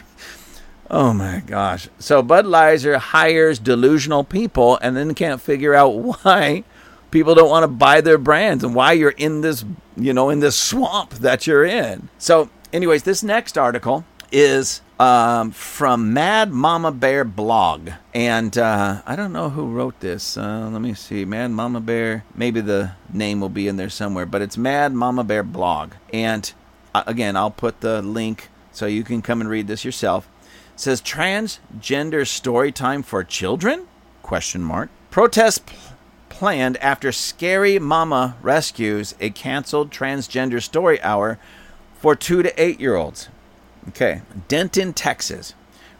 [0.91, 1.89] oh my gosh.
[1.97, 5.89] So Budweiser hires delusional people and then can't figure out
[6.23, 6.63] why
[7.09, 10.39] people don't want to buy their brands and why you're in this, you know, in
[10.39, 12.09] this swamp that you're in.
[12.17, 17.89] So, anyways, this next article is um, from Mad Mama Bear blog.
[18.13, 20.37] And uh, I don't know who wrote this.
[20.37, 21.25] Uh, let me see.
[21.25, 22.23] Mad Mama Bear.
[22.35, 24.25] Maybe the name will be in there somewhere.
[24.25, 25.93] But it's Mad Mama Bear blog.
[26.13, 26.51] And
[26.93, 30.29] uh, again, I'll put the link so you can come and read this yourself.
[30.81, 33.85] Says transgender story time for children?
[34.23, 34.89] Question mark.
[35.11, 35.61] Protest
[36.29, 41.37] planned after Scary Mama rescues a canceled transgender story hour
[41.93, 43.29] for two to eight year olds.
[43.89, 45.53] Okay, Denton, Texas.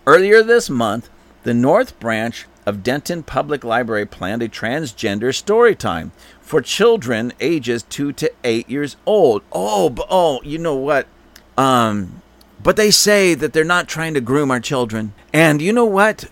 [0.08, 1.12] Earlier this month,
[1.44, 7.84] the North Branch of Denton Public Library planned a transgender story time for children ages
[7.84, 9.44] 2 to 8 years old.
[9.52, 11.06] Oh, oh, you know what?
[11.56, 12.24] Um
[12.63, 15.13] but they say that they're not trying to groom our children.
[15.34, 16.26] And you know what?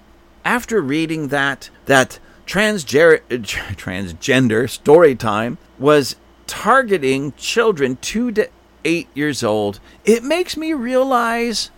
[0.46, 6.16] After reading that that transger- transgender story time was
[6.48, 8.50] targeting children 2 to
[8.86, 11.70] eight years old, it makes me realize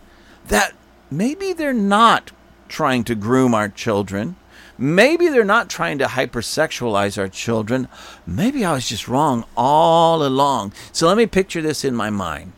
[0.47, 0.73] that
[1.09, 2.31] maybe they're not
[2.67, 4.35] trying to groom our children.
[4.77, 7.87] Maybe they're not trying to hypersexualize our children.
[8.25, 10.73] Maybe I was just wrong all along.
[10.91, 12.53] So let me picture this in my mind.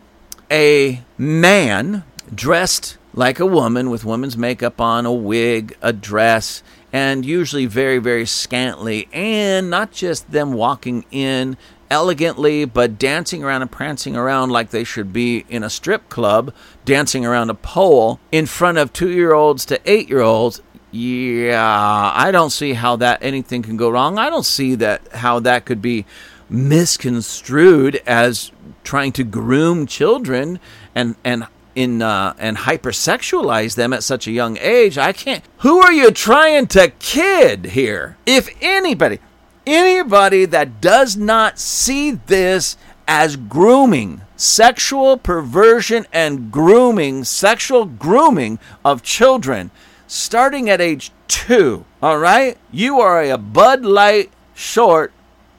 [0.53, 6.61] A man dressed like a woman with woman's makeup on, a wig, a dress,
[6.91, 11.57] and usually very, very scantily, and not just them walking in
[11.89, 16.53] elegantly, but dancing around and prancing around like they should be in a strip club,
[16.85, 20.61] dancing around a pole in front of two year olds to eight year olds.
[20.91, 24.19] Yeah, I don't see how that anything can go wrong.
[24.19, 26.05] I don't see that how that could be
[26.47, 28.51] misconstrued as
[28.83, 30.59] trying to groom children
[30.95, 34.97] and and in uh, and hypersexualize them at such a young age.
[34.97, 35.43] I can't.
[35.59, 38.17] Who are you trying to kid here?
[38.25, 39.19] If anybody,
[39.65, 49.03] anybody that does not see this as grooming, sexual perversion and grooming, sexual grooming of
[49.03, 49.71] children,
[50.07, 52.57] starting at age two, all right?
[52.71, 55.11] You are a Bud Light short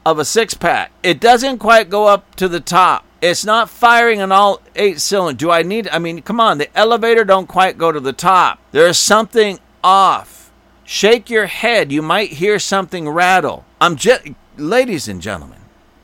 [0.07, 0.93] of a six pack.
[1.03, 3.05] It doesn't quite go up to the top.
[3.25, 5.39] It's not firing on all eight cylinders.
[5.39, 8.59] Do I need, I mean, come on, the elevator don't quite go to the top.
[8.71, 10.53] There's something off.
[10.85, 11.91] Shake your head.
[11.91, 13.65] You might hear something rattle.
[13.81, 14.25] I'm just,
[14.59, 15.61] ladies and gentlemen,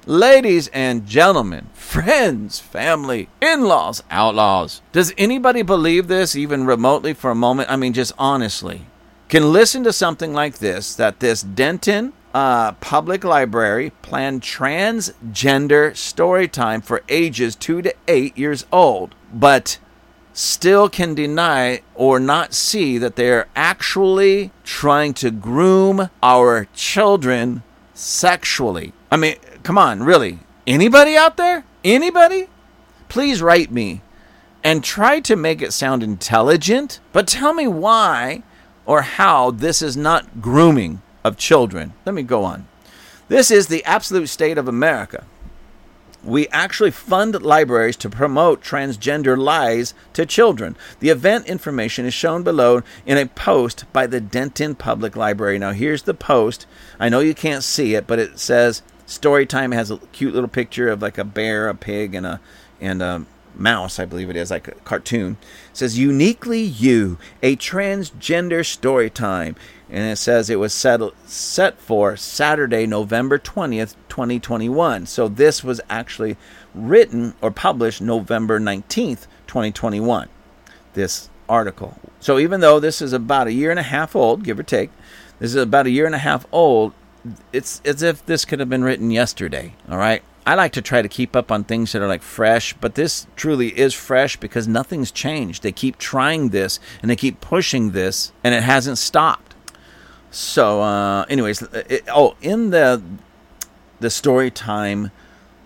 [0.06, 4.80] ladies and gentlemen, friends, family, in laws, outlaws.
[4.92, 7.70] Does anybody believe this even remotely for a moment?
[7.70, 8.87] I mean, just honestly.
[9.28, 16.48] Can listen to something like this that this Denton uh, Public Library planned transgender story
[16.48, 19.78] time for ages 2 to 8 years old, but
[20.32, 27.62] still can deny or not see that they're actually trying to groom our children
[27.94, 28.92] sexually.
[29.10, 30.38] I mean, come on, really?
[30.66, 31.64] Anybody out there?
[31.82, 32.48] Anybody?
[33.08, 34.02] Please write me
[34.62, 38.42] and try to make it sound intelligent, but tell me why
[38.87, 41.92] or how this is not grooming of children.
[42.04, 42.66] Let me go on.
[43.29, 45.25] This is the absolute state of America
[46.23, 50.77] we actually fund libraries to promote transgender lies to children.
[51.00, 55.58] The event information is shown below in a post by the Denton Public Library.
[55.58, 56.66] Now, here's the post.
[56.98, 60.88] I know you can't see it, but it says Storytime has a cute little picture
[60.88, 62.40] of like a bear, a pig, and a
[62.81, 65.37] and a mouse, I believe it is, like a cartoon.
[65.71, 69.56] It says uniquely you, a transgender story time,
[69.90, 75.06] and it says it was set set for Saturday, November twentieth, twenty twenty one.
[75.06, 76.36] So this was actually
[76.74, 80.28] written or published November nineteenth, twenty twenty one.
[80.94, 81.98] This article.
[82.20, 84.90] So even though this is about a year and a half old, give or take,
[85.38, 86.92] this is about a year and a half old.
[87.52, 89.74] It's as if this could have been written yesterday.
[89.90, 90.22] All right.
[90.46, 93.26] I like to try to keep up on things that are like fresh, but this
[93.36, 95.62] truly is fresh because nothing's changed.
[95.62, 99.50] They keep trying this and they keep pushing this, and it hasn't stopped.
[100.31, 103.02] So, uh, anyways, it, oh, in the
[103.98, 105.10] the story time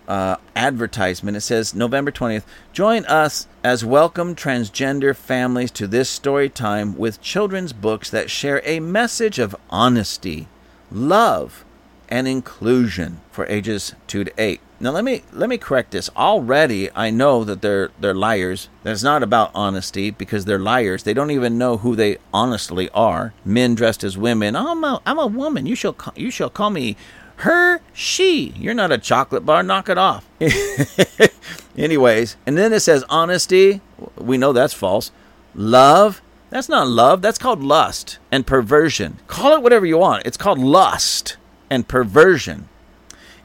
[0.07, 2.45] uh, advertisement, it says November twentieth.
[2.73, 8.61] Join us as welcome transgender families to this story time with children's books that share
[8.65, 10.47] a message of honesty,
[10.91, 11.63] love,
[12.09, 14.61] and inclusion for ages 2 to 8.
[14.79, 16.09] Now let me let me correct this.
[16.17, 18.67] Already I know that they're they're liars.
[18.83, 21.03] That's not about honesty because they're liars.
[21.03, 23.33] They don't even know who they honestly are.
[23.45, 24.55] Men dressed as women.
[24.55, 25.65] I'm a I'm a woman.
[25.65, 26.97] You shall call, you shall call me
[27.37, 28.53] her she.
[28.57, 29.63] You're not a chocolate bar.
[29.63, 30.25] Knock it off.
[31.77, 33.81] Anyways, and then it says honesty.
[34.17, 35.11] We know that's false.
[35.53, 36.21] Love.
[36.49, 37.21] That's not love.
[37.21, 39.19] That's called lust and perversion.
[39.27, 40.25] Call it whatever you want.
[40.25, 41.37] It's called lust
[41.69, 42.69] and perversion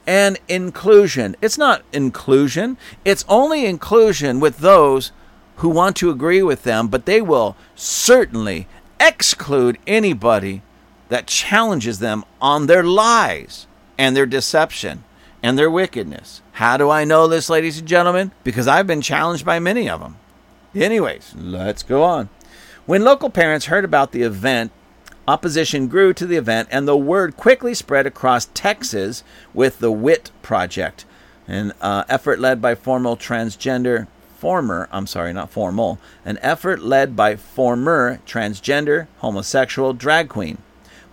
[0.07, 1.37] and inclusion.
[1.41, 5.13] It's not inclusion, it's only inclusion with those
[5.57, 8.67] who want to agree with them, but they will certainly
[8.99, 10.63] exclude anybody
[11.09, 13.67] that challenges them on their lies
[13.99, 15.05] and their deception
[15.43, 16.41] and their wickedness.
[16.53, 18.33] How do I know this, ladies and gentlemen?
[18.45, 20.17] Because I've been challenged by many of them.
[20.75, 22.29] Anyways, let's go on.
[22.87, 24.73] When local parents heard about the event,
[25.31, 29.23] Opposition grew to the event, and the word quickly spread across Texas
[29.55, 31.05] with the Whitt Project,
[31.47, 37.15] an uh, effort led by formal transgender former, I'm sorry, not formal, an effort led
[37.15, 40.59] by former transgender homosexual drag queen,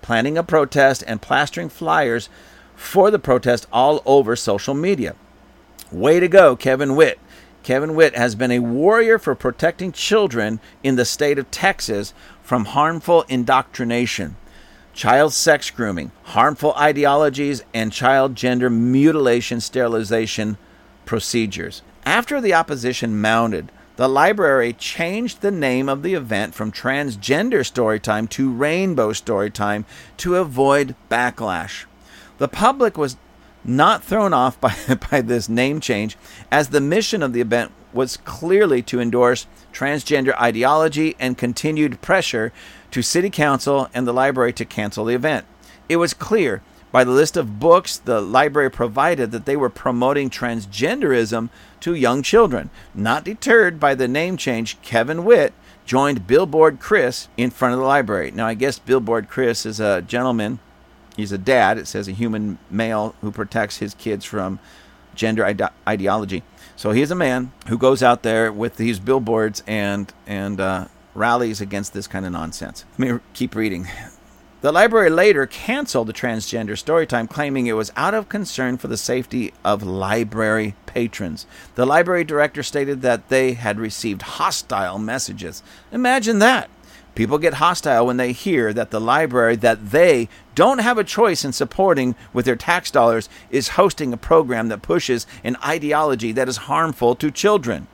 [0.02, 2.28] planning a protest and plastering flyers
[2.76, 5.16] for the protest all over social media.
[5.92, 7.20] Way to go, Kevin Whitt.
[7.68, 12.14] Kevin Whitt has been a warrior for protecting children in the state of Texas
[12.48, 14.34] from harmful indoctrination,
[14.94, 20.58] child sex grooming, harmful ideologies, and child gender mutilation sterilization
[21.04, 21.82] procedures.
[22.06, 28.30] After the opposition mounted, the library changed the name of the event from Transgender Storytime
[28.30, 29.84] to Rainbow Storytime
[30.16, 31.84] to avoid backlash.
[32.38, 33.18] The public was
[33.66, 34.74] not thrown off by,
[35.12, 36.18] by this name change,
[36.50, 42.52] as the mission of the event was clearly to endorse transgender ideology and continued pressure
[42.92, 45.46] to City Council and the library to cancel the event.
[45.90, 46.62] It was clear
[46.92, 51.50] by the list of books the library provided that they were promoting transgenderism
[51.82, 52.70] to young children.
[52.96, 55.54] Not deterred by the name change, Kevin Whitt
[55.86, 58.32] joined Billboard Chris in front of the library.
[58.32, 60.60] Now, I guess Billboard Chris is a gentleman.
[61.16, 61.78] He's a dad.
[61.78, 64.60] It says a human male who protects his kids from
[65.16, 66.44] gender ide- ideology.
[66.78, 71.60] So he's a man who goes out there with these billboards and and uh, rallies
[71.60, 72.86] against this kind of nonsense.
[73.00, 73.88] Let me keep reading.
[74.62, 78.98] The library later canceled the transgender storytime, claiming it was out of concern for the
[78.98, 81.48] safety of library patrons.
[81.76, 85.64] The library director stated that they had received hostile messages.
[85.92, 86.70] Imagine that.
[87.18, 91.44] People get hostile when they hear that the library that they don't have a choice
[91.44, 96.48] in supporting with their tax dollars is hosting a program that pushes an ideology that
[96.48, 97.88] is harmful to children.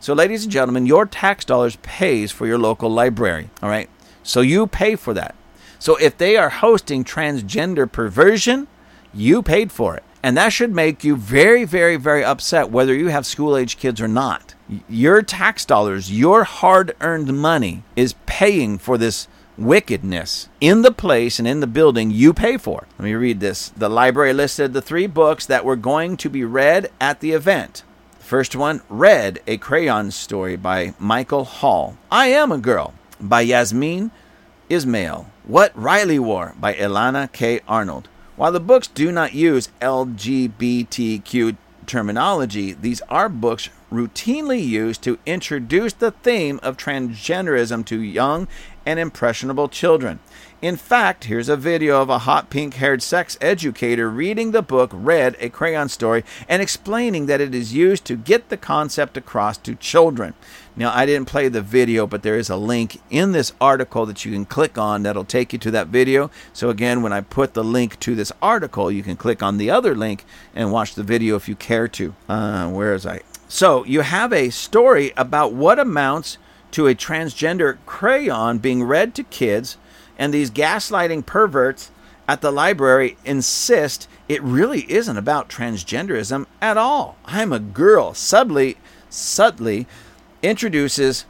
[0.00, 3.88] So ladies and gentlemen, your tax dollars pays for your local library, all right?
[4.24, 5.36] So you pay for that.
[5.78, 8.66] So if they are hosting transgender perversion,
[9.14, 10.02] you paid for it.
[10.24, 14.00] And that should make you very, very, very upset whether you have school age kids
[14.00, 14.55] or not.
[14.88, 21.38] Your tax dollars, your hard earned money is paying for this wickedness in the place
[21.38, 22.86] and in the building you pay for.
[22.98, 23.68] Let me read this.
[23.70, 27.84] The library listed the three books that were going to be read at the event.
[28.18, 31.96] The first one, Red, a crayon story by Michael Hall.
[32.10, 34.10] I Am a Girl by Yasmeen
[34.68, 35.30] Ismail.
[35.44, 37.60] What Riley Wore by Elana K.
[37.68, 38.08] Arnold.
[38.34, 41.56] While the books do not use LGBTQ
[41.86, 48.48] terminology, these are books routinely used to introduce the theme of transgenderism to young
[48.86, 50.20] and impressionable children.
[50.62, 54.90] In fact, here's a video of a hot pink haired sex educator reading the book
[54.94, 59.58] Red, a Crayon Story, and explaining that it is used to get the concept across
[59.58, 60.32] to children.
[60.74, 64.24] Now, I didn't play the video, but there is a link in this article that
[64.24, 66.30] you can click on that'll take you to that video.
[66.52, 69.70] So, again, when I put the link to this article, you can click on the
[69.70, 70.24] other link
[70.54, 72.14] and watch the video if you care to.
[72.28, 73.20] Uh, where is I?
[73.48, 76.38] So you have a story about what amounts
[76.72, 79.76] to a transgender crayon being read to kids,
[80.18, 81.90] and these gaslighting perverts
[82.28, 87.16] at the library insist it really isn't about transgenderism at all.
[87.24, 88.14] I'm a girl.
[88.14, 88.76] Subtly,
[89.08, 89.86] subtly
[90.42, 91.24] introduces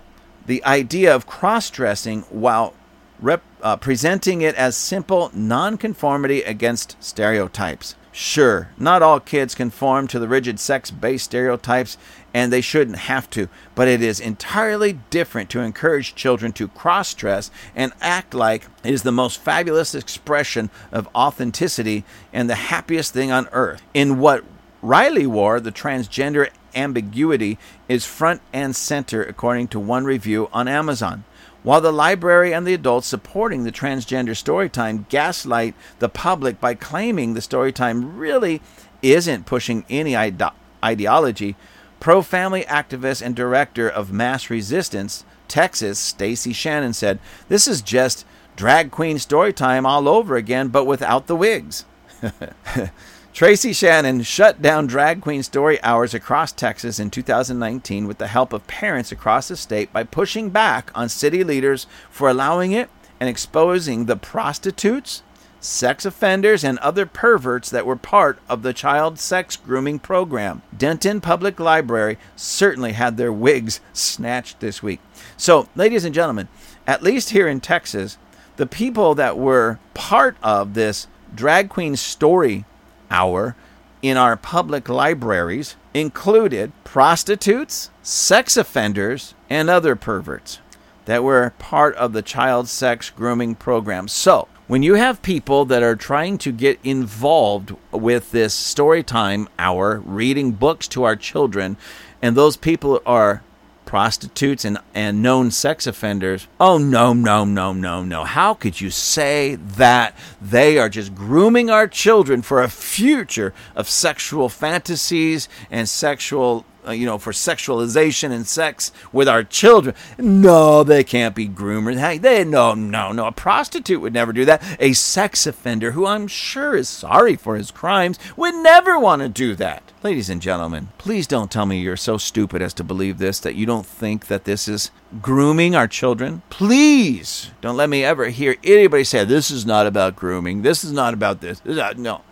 [0.47, 2.75] the idea of cross dressing while
[3.21, 7.95] rep, uh, presenting it as simple nonconformity against stereotypes.
[8.19, 11.99] Sure, not all kids conform to the rigid sex based stereotypes,
[12.33, 17.13] and they shouldn't have to, but it is entirely different to encourage children to cross
[17.13, 23.13] dress and act like it is the most fabulous expression of authenticity and the happiest
[23.13, 23.83] thing on earth.
[23.93, 24.45] In what
[24.81, 31.25] Riley wore, the transgender ambiguity is front and center, according to one review on Amazon.
[31.67, 37.35] While the library and the adults supporting the transgender storytime gaslight the public by claiming
[37.35, 38.63] the storytime really
[39.03, 40.41] isn't pushing any ide-
[40.85, 41.57] ideology,
[41.99, 48.25] pro family activist and director of Mass Resistance, Texas, Tracy Shannon said, This is just
[48.55, 51.85] drag queen storytime all over again, but without the wigs.
[53.37, 58.55] Tracy Shannon shut down drag queen story hours across Texas in 2019 with the help
[58.55, 62.89] of parents across the state by pushing back on city leaders for allowing it
[63.21, 65.23] and exposing the prostitutes,
[65.61, 70.63] sex offenders, and other perverts that were part of the child sex grooming program.
[70.75, 75.01] Denton Public Library certainly had their wigs snatched this week.
[75.37, 76.49] So, ladies and gentlemen,
[76.87, 78.17] at least here in Texas,
[78.57, 82.65] the people that were part of this drag queen story
[83.11, 83.57] hour
[84.03, 90.61] in our public libraries included prostitutes, sex offenders, and other perverts
[91.07, 94.09] that were part of the child sex grooming program.
[94.09, 99.49] So, when you have people that are trying to get involved with this story time
[99.59, 101.77] hour, reading books to our children,
[102.21, 103.43] and those people are
[103.87, 106.47] prostitutes and, and known sex offenders.
[106.61, 108.25] Oh, no, no, no, no, no.
[108.25, 113.89] How could you say that they are just grooming our children for a future of
[113.89, 119.95] sexual fantasies and sexual uh, you know, for sexualization and sex with our children.
[120.19, 121.99] No, they can't be groomers.
[121.99, 123.27] Hey, they no, no, no.
[123.27, 124.63] A prostitute would never do that.
[124.79, 129.29] A sex offender who I'm sure is sorry for his crimes would never want to
[129.29, 129.83] do that.
[130.03, 133.57] Ladies and gentlemen, please don't tell me you're so stupid as to believe this that
[133.57, 136.43] you don't think that this is grooming our children.
[136.51, 140.63] Please don't let me ever hear anybody say this is not about grooming.
[140.63, 141.61] This is not about this.
[141.65, 142.23] No.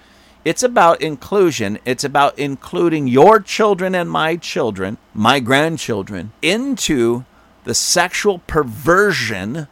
[0.44, 1.78] It's about inclusion.
[1.84, 7.24] It's about including your children and my children, my grandchildren, into
[7.64, 9.68] the sexual perversion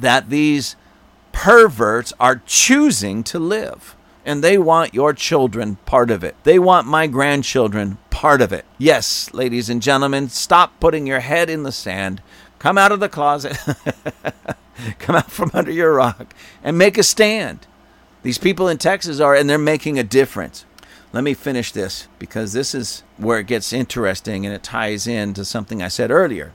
[0.00, 0.74] that these
[1.32, 3.94] perverts are choosing to live.
[4.24, 6.34] And they want your children part of it.
[6.42, 8.64] They want my grandchildren part of it.
[8.78, 12.22] Yes, ladies and gentlemen, stop putting your head in the sand.
[12.58, 13.56] Come out of the closet.
[14.98, 17.66] Come out from under your rock and make a stand.
[18.26, 20.64] These people in Texas are, and they're making a difference.
[21.12, 25.32] Let me finish this because this is where it gets interesting and it ties in
[25.34, 26.52] to something I said earlier.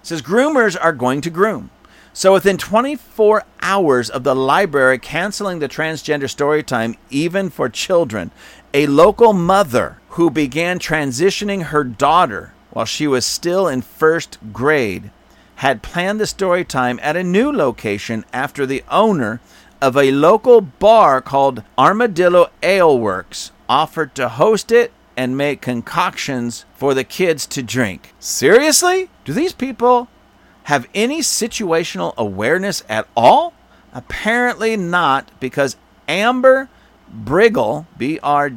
[0.00, 1.70] It says groomers are going to groom.
[2.12, 8.32] So within 24 hours of the library canceling the transgender story time, even for children,
[8.74, 15.12] a local mother who began transitioning her daughter while she was still in first grade
[15.62, 19.38] had planned the story time at a new location after the owner
[19.82, 26.64] of a local bar called Armadillo Ale Works offered to host it and make concoctions
[26.72, 28.14] for the kids to drink.
[28.20, 29.10] Seriously?
[29.24, 30.06] Do these people
[30.64, 33.54] have any situational awareness at all?
[33.92, 35.76] Apparently not, because
[36.06, 36.68] Amber
[37.12, 38.52] Briggle, B R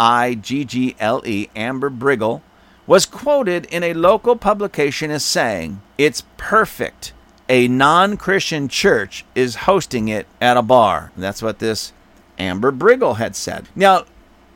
[0.00, 2.40] I G G L E, Amber Briggle,
[2.86, 7.12] was quoted in a local publication as saying, It's perfect
[7.48, 11.12] a non Christian church is hosting it at a bar.
[11.16, 11.92] That's what this
[12.38, 13.68] Amber Briggle had said.
[13.74, 14.04] Now,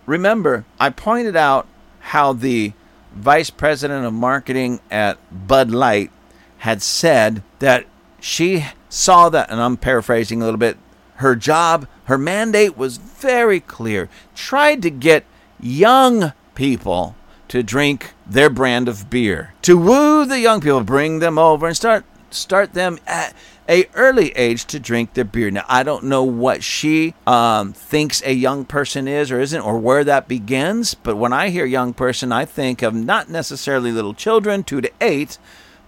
[0.07, 1.66] remember, I pointed out
[2.01, 2.72] how the
[3.12, 6.11] vice president of marketing at Bud Light
[6.59, 7.86] had said that
[8.20, 10.76] she saw that, and I'm paraphrasing a little bit,
[11.16, 14.09] her job, her mandate was very clear.
[14.34, 15.24] Tried to get
[15.61, 17.16] young people
[17.49, 19.55] to drink their brand of beer.
[19.62, 23.35] To woo the young people, bring them over and start start them at
[23.68, 25.51] a early age to drink their beer.
[25.51, 29.79] Now, I don't know what she um, thinks a young person is or isn't, or
[29.79, 30.95] where that begins.
[30.95, 34.91] But when I hear young person, I think of not necessarily little children, two to
[35.01, 35.39] eight,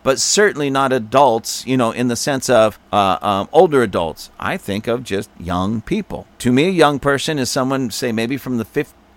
[0.03, 1.66] but certainly not adults.
[1.66, 4.30] You know, in the sense of uh, um, older adults.
[4.38, 6.26] I think of just young people.
[6.38, 8.64] To me, a young person is someone, say, maybe from the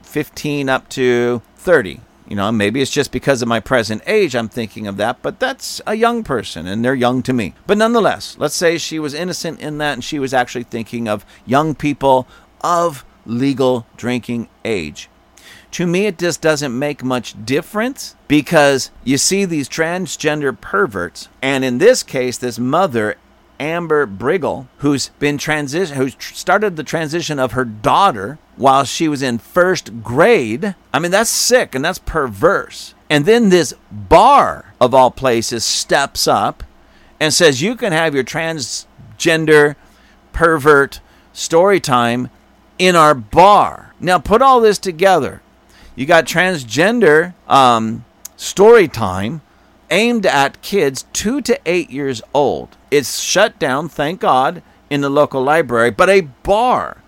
[0.04, 2.00] 15 up to 30
[2.34, 5.40] You know, maybe it's just because of my present age I'm thinking of that, but
[5.40, 7.54] that's a young person and they're young to me.
[7.68, 11.28] But nonetheless, let's say she was innocent in that and she was actually thinking of
[11.46, 12.28] young people
[12.62, 15.12] of legal drinking age.
[15.74, 21.64] To me, it just doesn't make much difference because you see these transgender perverts, and
[21.64, 23.18] in this case, this mother
[23.60, 29.22] Amber Briggle, who's been transition, who started the transition of her daughter while she was
[29.22, 30.76] in first grade.
[30.94, 32.94] I mean, that's sick and that's perverse.
[33.10, 36.64] And then this bar of all places steps up
[37.20, 39.76] and says you can have your transgender
[40.32, 41.00] pervert
[41.32, 42.30] story time
[42.80, 43.94] in our bar.
[44.00, 45.42] Now, put all this together.
[45.96, 48.04] You got transgender um,
[48.36, 49.42] story time
[49.90, 52.76] aimed at kids two to eight years old.
[52.90, 57.03] It's shut down, thank God, in the local library, but a bar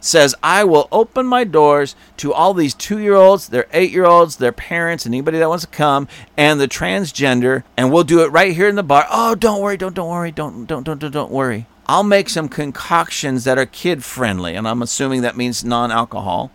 [0.00, 4.06] says, I will open my doors to all these two year olds, their eight year
[4.06, 8.22] olds, their parents, and anybody that wants to come, and the transgender, and we'll do
[8.22, 9.06] it right here in the bar.
[9.10, 11.66] Oh, don't worry, don't, don't worry, don't, don't, don't, don't, don't worry.
[11.86, 16.50] I'll make some concoctions that are kid friendly, and I'm assuming that means non alcohol.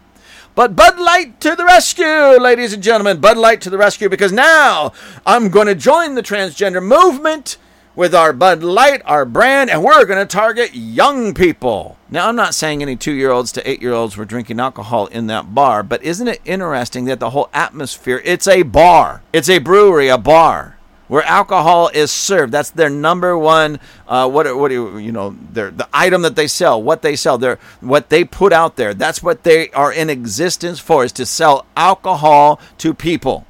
[0.55, 3.19] But Bud Light to the rescue, ladies and gentlemen.
[3.19, 4.93] Bud Light to the rescue because now
[5.25, 7.57] I'm going to join the transgender movement
[7.95, 11.97] with our Bud Light, our brand, and we're going to target young people.
[12.09, 15.07] Now, I'm not saying any two year olds to eight year olds were drinking alcohol
[15.07, 19.49] in that bar, but isn't it interesting that the whole atmosphere, it's a bar, it's
[19.49, 20.75] a brewery, a bar
[21.07, 22.51] where alcohol is served.
[22.51, 23.79] That's their number one.
[24.07, 25.35] Uh, what what do you, you know?
[25.51, 28.93] Their the item that they sell, what they sell, their what they put out there.
[28.93, 33.45] That's what they are in existence for is to sell alcohol to people.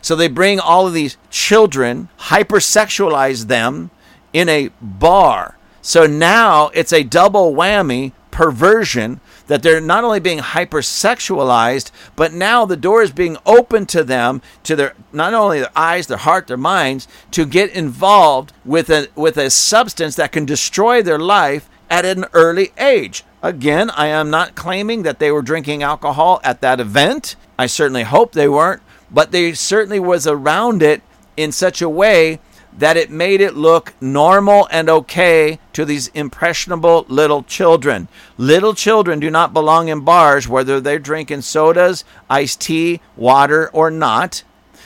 [0.00, 3.90] So they bring all of these children, hypersexualize them
[4.32, 5.56] in a bar.
[5.82, 12.64] So now it's a double whammy perversion that they're not only being hypersexualized, but now
[12.64, 16.46] the door is being opened to them, to their not only their eyes, their heart,
[16.46, 21.68] their minds, to get involved with a with a substance that can destroy their life
[21.90, 23.24] at an early age.
[23.42, 27.36] Again, I am not claiming that they were drinking alcohol at that event.
[27.58, 31.02] I certainly hope they weren't, but they certainly was around it
[31.36, 32.40] in such a way
[32.76, 38.06] that it made it look normal and okay to these impressionable little children.
[38.36, 43.90] Little children do not belong in bars, whether they're drinking sodas, iced tea, water, or
[43.90, 44.44] not.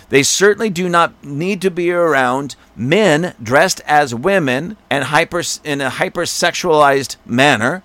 [0.08, 5.80] They certainly do not need to be around men dressed as women and hyper, in
[5.80, 7.82] a hypersexualized manner.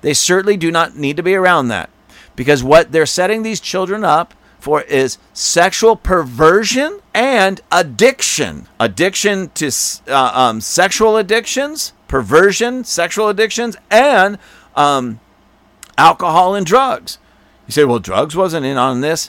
[0.00, 1.90] They certainly do not need to be around that.
[2.36, 4.34] Because what they're setting these children up
[4.64, 8.66] for is sexual perversion and addiction.
[8.80, 9.70] Addiction to
[10.08, 14.38] uh, um, sexual addictions, perversion, sexual addictions, and
[14.74, 15.20] um,
[15.98, 17.18] alcohol and drugs.
[17.66, 19.28] You say, well, drugs wasn't in on this.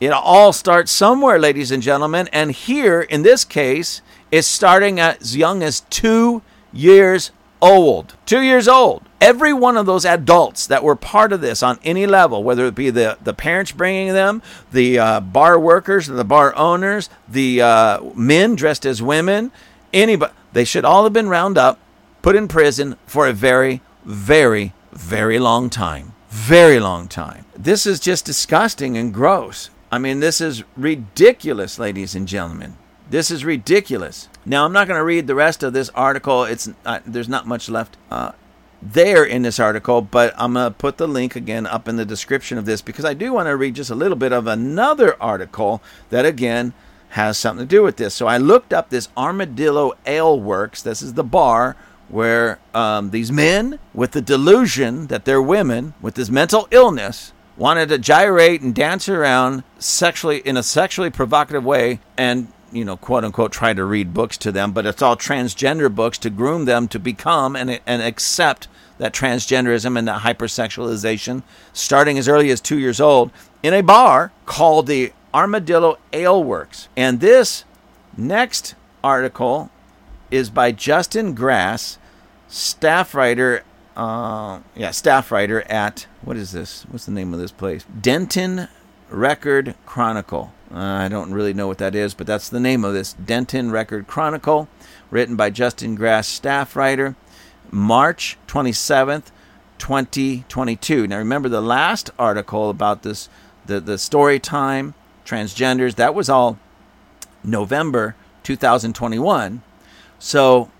[0.00, 2.28] It all starts somewhere, ladies and gentlemen.
[2.32, 4.02] And here, in this case,
[4.32, 7.30] it's starting as young as two years
[7.62, 8.16] old.
[8.26, 12.06] Two years old every one of those adults that were part of this on any
[12.06, 14.42] level, whether it be the, the parents bringing them,
[14.72, 19.52] the uh, bar workers, and the bar owners, the uh, men dressed as women,
[19.92, 21.78] anybody, they should all have been round up,
[22.20, 26.12] put in prison for a very, very, very long time.
[26.28, 27.44] Very long time.
[27.56, 29.70] This is just disgusting and gross.
[29.92, 32.76] I mean, this is ridiculous, ladies and gentlemen.
[33.12, 34.30] This is ridiculous.
[34.46, 36.44] Now, I'm not going to read the rest of this article.
[36.44, 37.98] It's uh, there's not much left.
[38.10, 38.32] Uh,
[38.80, 42.06] there in this article, but I'm going to put the link again up in the
[42.06, 45.22] description of this because I do want to read just a little bit of another
[45.22, 46.72] article that again
[47.10, 48.14] has something to do with this.
[48.14, 50.80] So I looked up this Armadillo Ale Works.
[50.80, 51.76] This is the bar
[52.08, 57.90] where um, these men with the delusion that they're women with this mental illness wanted
[57.90, 63.24] to gyrate and dance around sexually in a sexually provocative way and you know, quote
[63.24, 66.88] unquote, try to read books to them, but it's all transgender books to groom them
[66.88, 68.68] to become and, and accept
[68.98, 71.42] that transgenderism and that hypersexualization,
[71.72, 73.30] starting as early as two years old,
[73.62, 76.88] in a bar called the Armadillo Ale Works.
[76.96, 77.64] And this
[78.16, 79.70] next article
[80.30, 81.98] is by Justin Grase,
[82.48, 83.64] staff writer.
[83.96, 86.84] Uh, yeah, staff writer at what is this?
[86.84, 87.84] What's the name of this place?
[88.00, 88.68] Denton
[89.10, 90.52] Record Chronicle.
[90.72, 93.70] Uh, I don't really know what that is, but that's the name of this Denton
[93.70, 94.68] Record Chronicle,
[95.10, 97.14] written by Justin Grase, staff writer,
[97.70, 99.24] March 27th,
[99.76, 101.06] 2022.
[101.06, 103.28] Now, remember the last article about this,
[103.66, 104.94] the, the story time,
[105.26, 106.58] transgenders, that was all
[107.44, 109.60] November 2021.
[110.18, 110.70] So,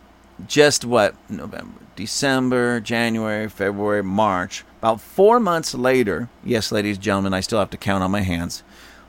[0.46, 1.14] just what?
[1.28, 4.64] November, December, January, February, March.
[4.78, 8.22] About four months later, yes, ladies and gentlemen, I still have to count on my
[8.22, 8.62] hands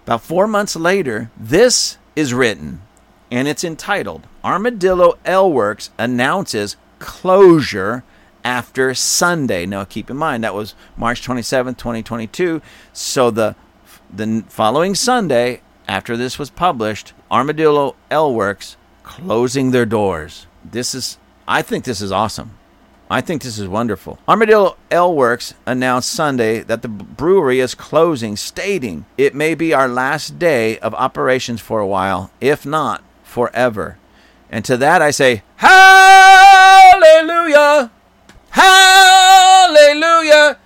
[0.06, 2.82] About four months later, this is written,
[3.32, 8.04] and it's entitled Armadillo Ale Works announces closure
[8.43, 9.66] after Sunday.
[9.66, 12.62] Now, keep in mind that was March 27th, 2022.
[12.91, 13.56] So the
[14.14, 20.47] the following Sunday, after this was published, Armadillo Ale Works closing their doors.
[20.64, 22.58] This is, I think, this is awesome.
[23.10, 24.20] I think this is wonderful.
[24.28, 29.88] Armadillo Ale Works announced Sunday that the brewery is closing, stating it may be our
[29.88, 33.97] last day of operations for a while, if not forever.
[34.49, 36.72] And to that I say, Hallelujah!
[38.49, 40.58] Hallelujah!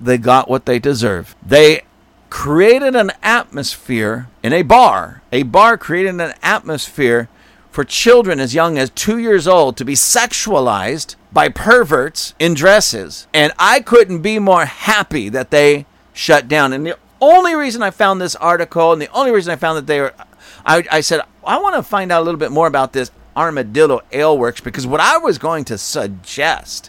[0.00, 1.34] They got what they deserve.
[1.44, 1.82] They
[2.30, 5.22] created an atmosphere in a bar.
[5.32, 7.28] A bar created an atmosphere
[7.70, 13.26] for children as young as two years old to be sexualized by perverts in dresses.
[13.34, 15.84] And I couldn't be more happy that they
[16.14, 16.72] shut down.
[16.72, 19.86] And the only reason I found this article and the only reason I found that
[19.86, 20.14] they were,
[20.64, 24.00] I, I said, I want to find out a little bit more about this Armadillo
[24.12, 26.88] Ale Works because what I was going to suggest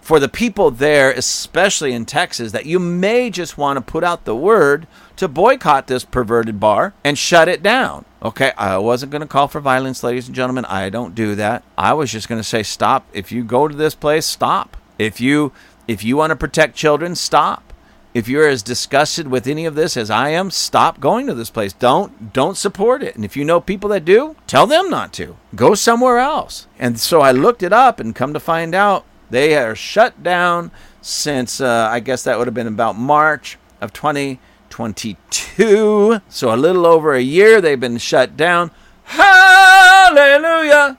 [0.00, 4.24] for the people there, especially in Texas, that you may just want to put out
[4.24, 4.88] the word
[5.20, 8.06] to boycott this perverted bar and shut it down.
[8.22, 10.64] Okay, I wasn't going to call for violence, ladies and gentlemen.
[10.64, 11.62] I don't do that.
[11.76, 13.06] I was just going to say stop.
[13.12, 14.78] If you go to this place, stop.
[14.98, 15.52] If you
[15.86, 17.72] if you want to protect children, stop.
[18.14, 21.50] If you're as disgusted with any of this as I am, stop going to this
[21.50, 21.74] place.
[21.74, 23.14] Don't don't support it.
[23.14, 25.36] And if you know people that do, tell them not to.
[25.54, 26.66] Go somewhere else.
[26.78, 30.70] And so I looked it up and come to find out they are shut down
[31.02, 34.40] since uh, I guess that would have been about March of 20
[34.70, 36.20] 22.
[36.28, 38.70] So a little over a year they've been shut down.
[39.04, 40.96] Hallelujah.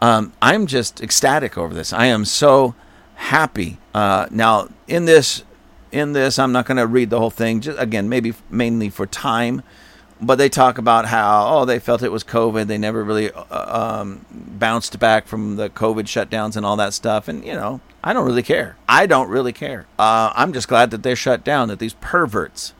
[0.00, 1.92] Um, I'm just ecstatic over this.
[1.92, 2.74] I am so
[3.16, 3.78] happy.
[3.94, 5.44] Uh, now in this,
[5.92, 7.60] in this, I'm not going to read the whole thing.
[7.60, 9.62] Just again, maybe mainly for time,
[10.20, 12.66] but they talk about how oh they felt it was COVID.
[12.66, 17.28] They never really uh, um, bounced back from the COVID shutdowns and all that stuff.
[17.28, 18.76] And you know, I don't really care.
[18.88, 19.86] I don't really care.
[19.98, 21.68] Uh, I'm just glad that they're shut down.
[21.68, 22.72] That these perverts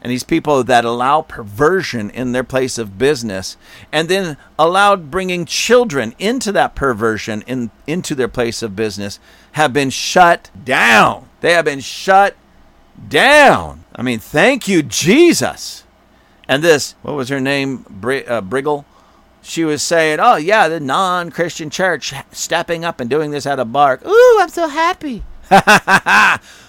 [0.00, 3.56] and these people that allow perversion in their place of business
[3.92, 9.18] and then allowed bringing children into that perversion in, into their place of business
[9.52, 11.28] have been shut down.
[11.40, 12.36] They have been shut
[13.08, 13.84] down.
[13.94, 15.84] I mean, thank you, Jesus.
[16.46, 17.84] And this, what was her name?
[17.90, 18.84] Br- uh, Briggle?
[19.42, 23.58] She was saying, oh, yeah, the non Christian church stepping up and doing this at
[23.58, 24.00] a bar.
[24.06, 25.22] Ooh, I'm so happy.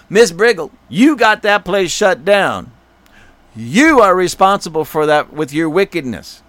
[0.08, 2.72] Miss Briggle, you got that place shut down.
[3.54, 6.42] You are responsible for that with your wickedness,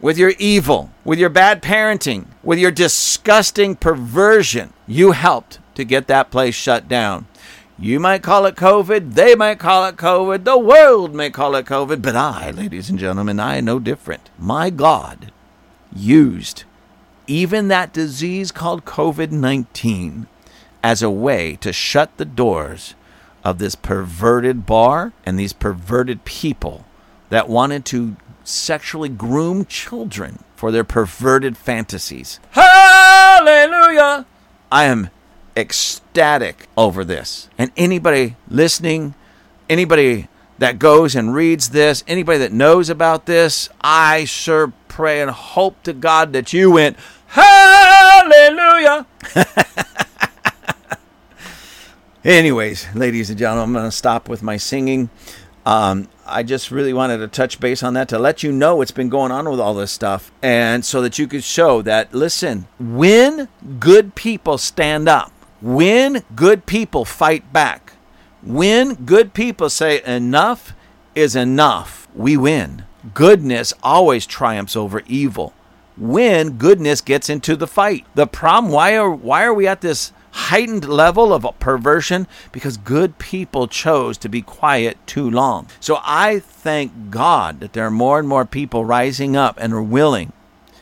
[0.00, 4.72] with your evil, with your bad parenting, with your disgusting perversion.
[4.86, 7.26] You helped to get that place shut down.
[7.78, 11.66] You might call it COVID, they might call it COVID, the world may call it
[11.66, 14.30] COVID, but I, ladies and gentlemen, I know different.
[14.38, 15.30] My God
[15.94, 16.64] used
[17.26, 20.26] even that disease called COVID 19
[20.82, 22.94] as a way to shut the doors
[23.46, 26.84] of this perverted bar and these perverted people
[27.28, 32.40] that wanted to sexually groom children for their perverted fantasies.
[32.50, 34.26] Hallelujah!
[34.72, 35.10] I am
[35.56, 37.48] ecstatic over this.
[37.56, 39.14] And anybody listening,
[39.70, 40.26] anybody
[40.58, 45.84] that goes and reads this, anybody that knows about this, I sure pray and hope
[45.84, 46.96] to God that you went,
[47.28, 49.06] Hallelujah!
[52.26, 55.10] Anyways, ladies and gentlemen, I'm going to stop with my singing.
[55.64, 58.90] Um, I just really wanted to touch base on that to let you know what's
[58.90, 62.66] been going on with all this stuff, and so that you could show that, listen,
[62.80, 63.46] when
[63.78, 65.30] good people stand up,
[65.62, 67.92] when good people fight back,
[68.42, 70.74] when good people say enough
[71.14, 72.86] is enough, we win.
[73.14, 75.54] Goodness always triumphs over evil.
[75.96, 78.04] When goodness gets into the fight.
[78.16, 83.18] The problem, why are why are we at this heightened level of perversion because good
[83.18, 85.66] people chose to be quiet too long.
[85.80, 89.82] So I thank God that there are more and more people rising up and are
[89.82, 90.32] willing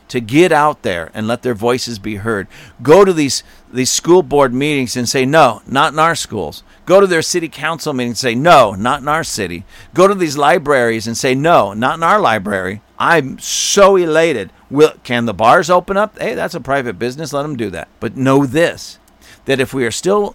[0.08, 2.46] to get out there and let their voices be heard.
[2.82, 3.42] Go to these
[3.72, 6.62] these school board meetings and say no, not in our schools.
[6.86, 9.64] Go to their city council meetings and say no, not in our city.
[9.94, 12.82] Go to these libraries and say no, not in our library.
[12.98, 14.50] I'm so elated.
[14.70, 16.18] Will can the bars open up?
[16.18, 17.32] Hey, that's a private business.
[17.32, 17.88] Let them do that.
[17.98, 18.98] But know this:
[19.44, 20.34] that if we are still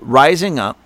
[0.00, 0.78] rising up,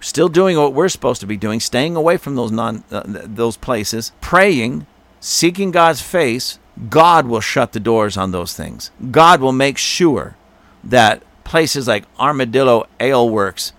[0.00, 3.56] still doing what we're supposed to be doing, staying away from those non uh, those
[3.56, 4.86] places, praying,
[5.20, 6.58] seeking God's face,
[6.88, 8.90] God will shut the doors on those things.
[9.10, 10.36] God will make sure
[10.82, 13.72] that places like Armadillo Ale Works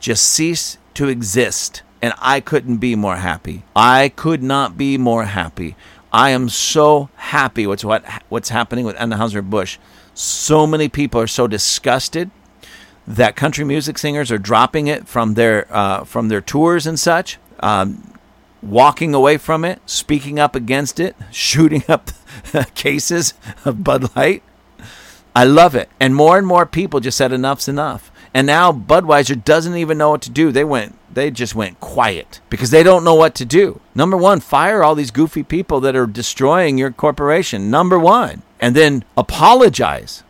[0.00, 1.82] just cease to exist.
[2.02, 3.64] And I couldn't be more happy.
[3.74, 5.76] I could not be more happy.
[6.12, 9.78] I am so happy with what what's happening with Anheuser-Busch.
[10.14, 12.30] So many people are so disgusted
[13.06, 17.38] that country music singers are dropping it from their uh, from their tours and such,
[17.60, 18.14] um,
[18.62, 22.10] walking away from it, speaking up against it, shooting up
[22.74, 23.34] cases
[23.64, 24.42] of Bud Light.
[25.34, 28.10] I love it, and more and more people just said enough's enough.
[28.32, 30.52] And now Budweiser doesn't even know what to do.
[30.52, 33.80] They went they just went quiet because they don't know what to do.
[33.94, 37.70] Number 1, fire all these goofy people that are destroying your corporation.
[37.70, 40.22] Number 1, and then apologize.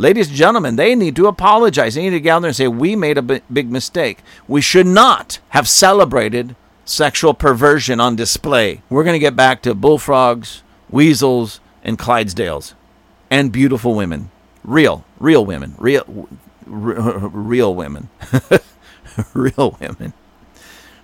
[0.00, 1.94] Ladies and gentlemen, they need to apologize.
[1.94, 4.20] They need to get out there and say, We made a big mistake.
[4.48, 8.80] We should not have celebrated sexual perversion on display.
[8.88, 12.72] We're going to get back to bullfrogs, weasels, and Clydesdales,
[13.28, 14.30] and beautiful women.
[14.64, 15.74] Real, real women.
[15.76, 16.28] Real,
[16.64, 18.08] real women.
[19.34, 20.14] real women.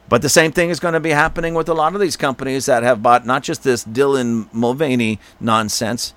[0.08, 2.64] But the same thing is going to be happening with a lot of these companies
[2.64, 6.14] that have bought not just this Dylan Mulvaney nonsense,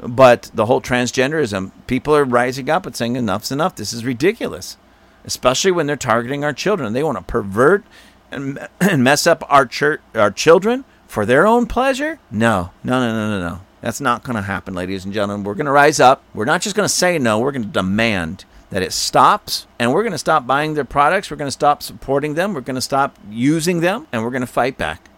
[0.00, 1.72] but the whole transgenderism.
[1.86, 3.76] People are rising up and saying enough's enough.
[3.76, 4.76] This is ridiculous,
[5.24, 6.92] especially when they're targeting our children.
[6.92, 7.84] They want to pervert
[8.30, 12.18] and, and mess up our church, our children for their own pleasure.
[12.30, 13.60] No, no, no, no, no, no.
[13.80, 15.44] That's not going to happen, ladies and gentlemen.
[15.44, 16.24] We're going to rise up.
[16.32, 17.38] We're not just going to say no.
[17.38, 21.30] We're going to demand that it stops and we're going to stop buying their products.
[21.30, 22.54] We're going to stop supporting them.
[22.54, 25.10] We're going to stop using them and we're going to fight back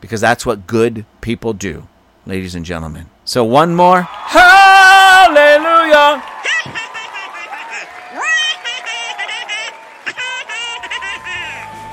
[0.00, 1.88] because that's what good people do,
[2.26, 3.06] ladies and gentlemen.
[3.30, 4.02] So, one more.
[4.02, 5.30] Hallelujah.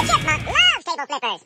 [0.00, 1.38] The Chipmunk loves table flippers.